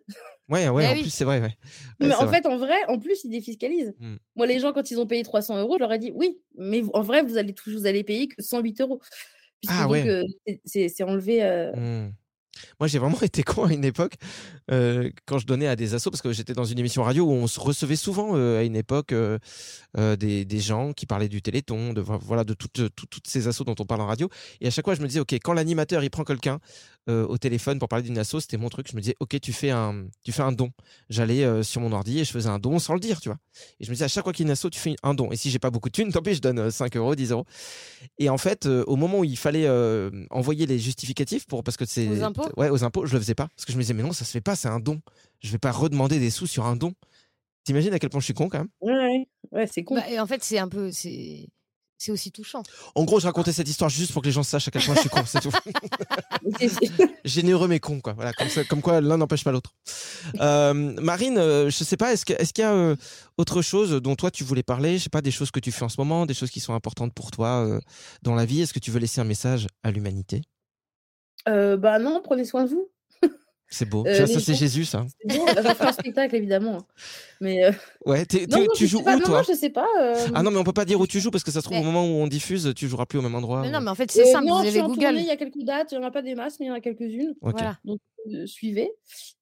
[0.51, 1.01] Ouais, ouais, Eh en oui.
[1.01, 1.57] plus c'est vrai, ouais.
[2.01, 2.43] Mais en vrai.
[2.43, 3.95] fait, en vrai, en plus, ils défiscalisent.
[3.99, 4.17] Mm.
[4.37, 6.83] Moi, les gens, quand ils ont payé 300 euros, je leur ai dit oui, mais
[6.93, 9.01] en vrai, vous allez, tout- vous allez payer que 108 euros.
[9.63, 10.07] Puisque Ah ouais.
[10.07, 10.23] euh,
[10.67, 11.43] c'est- enlevé.
[11.75, 12.11] Hmm.
[12.81, 14.15] Moi, j'ai vraiment été con à une époque
[14.71, 17.33] euh, quand je donnais à des assos parce que j'étais dans une émission radio où
[17.33, 19.39] on se recevait souvent euh, à une époque euh,
[20.17, 24.01] des, gens qui parlaient du Téléthon, de voilà de toutes ces assos dont on parle
[24.01, 24.29] en radio.
[24.61, 26.59] Et à chaque fois, je me disais ok, quand l'animateur il prend quelqu'un
[27.09, 28.89] euh, au téléphone pour parler d'une asso, c'était mon truc.
[28.91, 30.71] Je me disais ok, tu fais un tu fais un don.
[31.11, 33.39] J'allais euh, sur mon ordi et je faisais un don sans le dire, tu vois.
[33.81, 35.15] Et je me disais à chaque fois qu'il y a une asso, tu fais un
[35.15, 35.31] don.
[35.31, 37.33] Et si j'ai pas beaucoup de thunes, tant pis, je donne euh, 5 euros, 10
[37.33, 37.45] euros.
[38.19, 41.77] Et en fait, euh, au moment où il fallait euh, envoyer les justificatifs pour parce
[41.77, 42.49] que c'est Aux impôts?
[42.57, 44.25] Ouais aux impôts, je le faisais pas parce que je me disais mais non ça
[44.25, 45.01] se fait pas, c'est un don.
[45.41, 46.95] Je vais pas redemander des sous sur un don.
[47.65, 48.69] T'imagines à quel point je suis con quand même?
[48.81, 49.95] Ouais, ouais, ouais, c'est con.
[49.95, 50.91] Bah, et en fait, c'est un peu.
[50.91, 51.49] C'est
[52.05, 52.63] c'est aussi touchant.
[52.95, 54.95] En gros, je racontais cette histoire juste pour que les gens sachent à quel point
[54.95, 55.51] je suis con, c'est tout.
[57.25, 58.13] Généreux mais con quoi.
[58.13, 59.73] Voilà, comme, ça- comme quoi l'un n'empêche pas l'autre.
[60.41, 62.97] Euh, Marine, euh, je sais pas, est-ce qu'il y a euh,
[63.39, 64.99] autre chose dont toi tu voulais parler?
[64.99, 66.75] Je sais pas, des choses que tu fais en ce moment, des choses qui sont
[66.75, 67.81] importantes pour toi euh,
[68.23, 68.61] dans la vie.
[68.61, 70.43] Est-ce que tu veux laisser un message à l'humanité?
[71.49, 72.89] Euh, bah non, prenez soin de vous.
[73.75, 74.05] C'est beau.
[74.07, 75.05] Euh, ça, c'est Jésus, ça.
[75.25, 75.45] Bon,
[75.81, 76.79] un spectacle évidemment.
[77.41, 77.73] Mais euh,
[78.07, 79.87] Ouais, t'es- non, t'es- non, tu joues pas, où non, toi non, je sais pas.
[80.01, 81.65] euh, Ah non, mais on peut pas dire où tu joues parce que ça se
[81.65, 83.63] trouve Mais- au moment où on diffuse, tu joueras plus au même endroit.
[83.63, 84.47] Mais non, mais en fait, c'est euh, simple.
[84.47, 85.01] non, vous avez en Google.
[85.03, 86.69] tournée, il y a quelques dates, il n'y en a pas des masses, mais il
[86.69, 87.35] y en a quelques-unes.
[87.41, 87.53] Ok.
[87.59, 87.77] Voilà.
[87.85, 87.99] Donc
[88.33, 88.93] euh, suivez.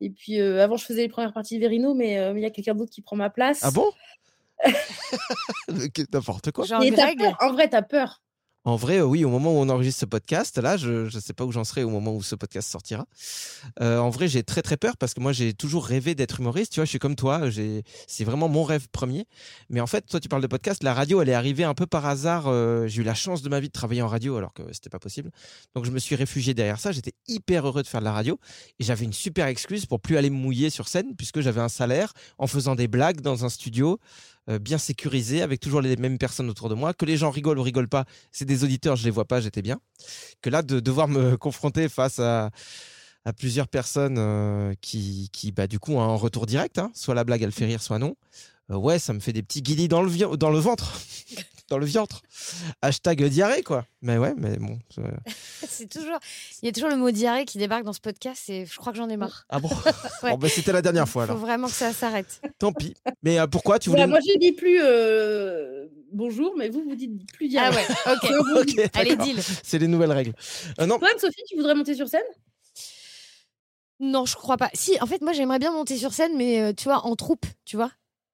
[0.01, 2.47] Et puis euh, avant, je faisais les premières parties de Verino, mais euh, il y
[2.47, 3.61] a quelqu'un d'autre qui prend ma place.
[3.63, 3.91] Ah bon
[6.13, 6.65] N'importe quoi.
[6.65, 7.19] Genre Et t'as Greg.
[7.19, 8.22] peur, en vrai, t'as peur.
[8.65, 11.33] En vrai, euh, oui, au moment où on enregistre ce podcast, là, je ne sais
[11.33, 13.07] pas où j'en serai au moment où ce podcast sortira.
[13.81, 16.73] Euh, en vrai, j'ai très très peur parce que moi, j'ai toujours rêvé d'être humoriste.
[16.73, 17.41] Tu vois, je suis comme toi.
[18.07, 19.27] C'est vraiment mon rêve premier.
[19.69, 20.85] Mais en fait, toi, tu parles de podcast.
[20.85, 22.47] La radio, elle est arrivée un peu par hasard.
[22.47, 24.91] euh, j'ai eu la chance de ma vie de travailler en radio alors que c'était
[24.91, 25.33] pas possible.
[25.75, 26.93] Donc, je me suis réfugié derrière ça.
[26.93, 28.39] J'étais hyper heureux de faire de la radio
[28.79, 31.69] et j'avais une super excuse pour plus aller me mouiller sur scène puisque j'avais un
[31.69, 33.99] salaire en faisant des blagues dans un studio.
[34.49, 37.59] Euh, bien sécurisé avec toujours les mêmes personnes autour de moi que les gens rigolent
[37.59, 39.81] ou rigolent pas c'est des auditeurs, je les vois pas, j'étais bien.
[40.41, 42.51] Que là, de devoir me confronter face à,
[43.25, 46.91] à plusieurs personnes euh, qui, qui, bah, du coup, ont un retour direct, hein.
[46.95, 48.17] soit la blague, elle fait rire, soit non.
[48.71, 51.01] Euh, ouais, ça me fait des petits guillis dans le, dans le ventre.
[51.69, 52.23] dans le ventre.
[52.83, 53.87] Hashtag diarrhée, quoi.
[54.03, 54.79] Mais ouais, mais bon.
[55.69, 56.19] c'est- toujours.
[56.63, 58.93] Il y a toujours le mot diarrhée qui débarque dans ce podcast et je crois
[58.93, 59.45] que j'en ai marre.
[59.49, 59.69] Ah bon
[60.23, 60.31] Ouais.
[60.31, 61.45] Bon, bah, C'était la dernière fois, Il faut alors.
[61.45, 62.41] vraiment que ça s'arrête.
[62.59, 62.95] Tant pis.
[63.23, 64.03] Mais euh, pourquoi tu voulais.
[64.07, 67.77] Voilà, moi, je dis plus euh, bonjour, mais vous, vous dites plus Ah diarrhée.
[68.07, 68.31] ouais, ok.
[68.61, 69.41] Ok, Allez, deal.
[69.63, 70.35] C'est les nouvelles règles.
[70.81, 72.21] Euh, non, Toi, Sophie, tu voudrais monter sur scène?
[74.01, 74.69] Non, je crois pas.
[74.75, 77.47] Si, en fait, moi, j'aimerais bien monter sur scène, mais euh, tu vois, en troupe,
[77.65, 77.93] tu vois.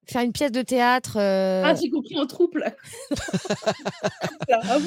[0.09, 1.17] Faire une pièce de théâtre.
[1.19, 2.71] euh, Ah, j'ai compris en troupe là.
[4.51, 4.77] ah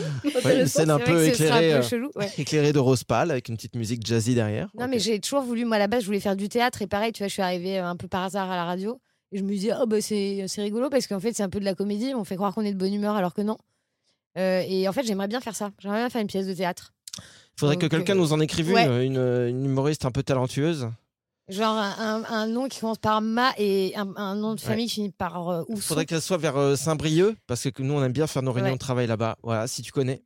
[0.44, 2.10] Ouais, une scène un peu éclairée, un euh, chelou.
[2.16, 2.30] ouais.
[2.38, 4.68] éclairée de rose pâle avec une petite musique jazzy derrière.
[4.78, 6.86] Non, mais j'ai toujours voulu, moi à la base, je voulais faire du théâtre et
[6.86, 9.00] pareil, tu vois, je suis arrivée euh, un peu par hasard à la radio
[9.32, 11.60] et je me disais, oh bah c'est c'est rigolo parce qu'en fait, c'est un peu
[11.60, 13.56] de la comédie, on fait croire qu'on est de bonne humeur alors que non.
[14.38, 15.70] Euh, et en fait, j'aimerais bien faire ça.
[15.78, 16.92] J'aimerais bien faire une pièce de théâtre.
[17.18, 20.88] Il faudrait que quelqu'un euh, nous en écrive une, une humoriste un peu talentueuse.
[21.48, 24.86] Genre un, un- un nom qui commence par Ma et un, un nom de famille
[24.86, 28.02] qui finit par euh, Il faudrait qu'elle soit vers euh, Saint-Brieuc, parce que nous, on
[28.04, 28.74] aime bien faire nos réunions Ouais.
[28.76, 29.36] de travail là-bas.
[29.42, 30.22] Voilà, si tu connais.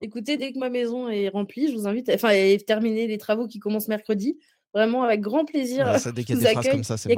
[0.00, 3.46] Écoutez, dès que ma maison est remplie, je vous invite, enfin, et terminer les travaux
[3.48, 4.38] qui commencent mercredi,
[4.74, 5.86] vraiment avec grand plaisir.
[5.86, 6.72] Ouais, ça, dès qu'il y a des phrases accueille.
[6.72, 7.16] comme ça, c'est Ouais,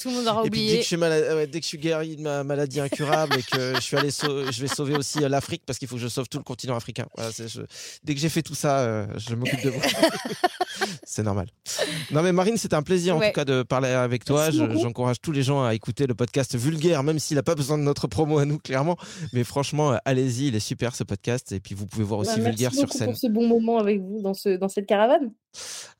[0.00, 0.76] tout le monde aura Et puis dès oublié.
[0.76, 3.42] que, je suis malade, ouais, dès que je suis guéri de ma maladie incurable et
[3.42, 6.02] que je, suis allé sau- je vais sauver aussi euh, l'Afrique parce qu'il faut que
[6.02, 7.06] je sauve tout le continent africain.
[7.16, 7.62] Voilà, c'est- je-
[8.04, 9.80] Dès que j'ai fait tout ça, euh, je m'occupe de vous.
[11.04, 11.46] c'est normal.
[12.10, 14.50] Non mais Marine, c'était un plaisir en tout cas de parler avec toi.
[14.50, 14.78] Merci Je-.
[14.82, 17.82] J'encourage tous les gens à écouter le podcast vulgaire, même s'il n'a pas besoin de
[17.82, 18.96] notre promo à nous, clairement.
[19.32, 21.52] Mais franchement, euh, allez-y, il est super ce podcast.
[21.52, 23.06] Et puis vous pouvez voir aussi Bah, merci vulgaire sur scène.
[23.08, 25.32] pour ce bon moment avec vous dans, ce, dans cette caravane.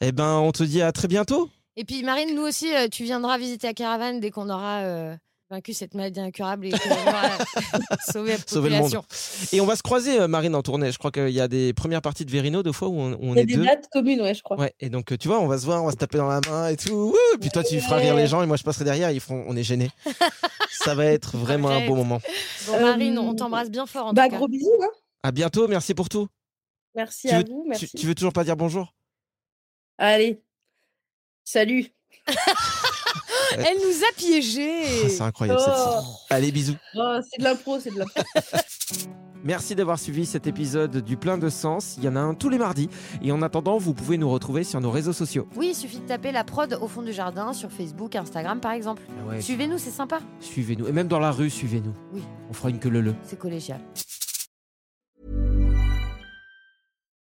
[0.01, 1.49] Eh ben, on te dit à très bientôt.
[1.77, 5.15] Et puis Marine, nous aussi, euh, tu viendras visiter la caravane dès qu'on aura euh,
[5.51, 7.23] vaincu cette maladie incurable et qu'on aura
[8.13, 8.91] sauvé la Sauver le monde.
[8.93, 9.05] population.
[9.53, 10.91] Et on va se croiser, euh, Marine, en tournée.
[10.91, 13.19] Je crois qu'il y a des premières parties de Verino, deux fois, où on, où
[13.21, 13.65] on Il y a est des deux.
[13.65, 14.59] dates communes, ouais, je crois.
[14.59, 16.29] Ouais, et donc euh, tu vois, on va se voir, on va se taper dans
[16.29, 17.15] la main et tout.
[17.35, 19.11] Et puis toi, tu feras rire les gens et moi, je passerai derrière.
[19.11, 19.91] Ils feront, on est gênés.
[20.71, 22.21] Ça va être vraiment un beau moment.
[22.69, 24.37] Bon, Marine, on Euh, t'embrasse bien fort en Bah, tout cas.
[24.39, 24.71] gros bisous.
[24.83, 24.89] Hein.
[25.23, 26.27] À bientôt, merci pour tout.
[26.95, 27.63] Merci Tu à veux- vous.
[27.65, 27.91] Tu, Merci.
[27.95, 28.95] tu veux toujours pas dire bonjour?
[29.99, 30.43] Allez.
[31.45, 31.87] Salut.
[33.59, 35.05] Elle nous a piégés.
[35.05, 36.03] Ah, C'est incroyable cette Oh.
[36.31, 36.75] Allez, bisous.
[36.97, 38.23] Oh, c'est de l'impro, c'est de l'impro.
[39.45, 41.95] Merci d'avoir suivi cet épisode du Plein de Sens.
[41.99, 42.89] Il y en a un tous les mardis.
[43.23, 45.47] Et en attendant, vous pouvez nous retrouver sur nos réseaux sociaux.
[45.55, 48.73] Oui, il suffit de taper la prod au fond du jardin sur Facebook, Instagram par
[48.73, 49.03] exemple.
[49.09, 50.19] Ah ouais, Suivez-nous, c'est sympa.
[50.41, 50.89] Suivez-nous.
[50.89, 51.95] Et même dans la rue, suivez-nous.
[52.13, 52.23] Oui.
[52.51, 53.15] On fera une queue le le.
[53.23, 53.81] C'est collégial.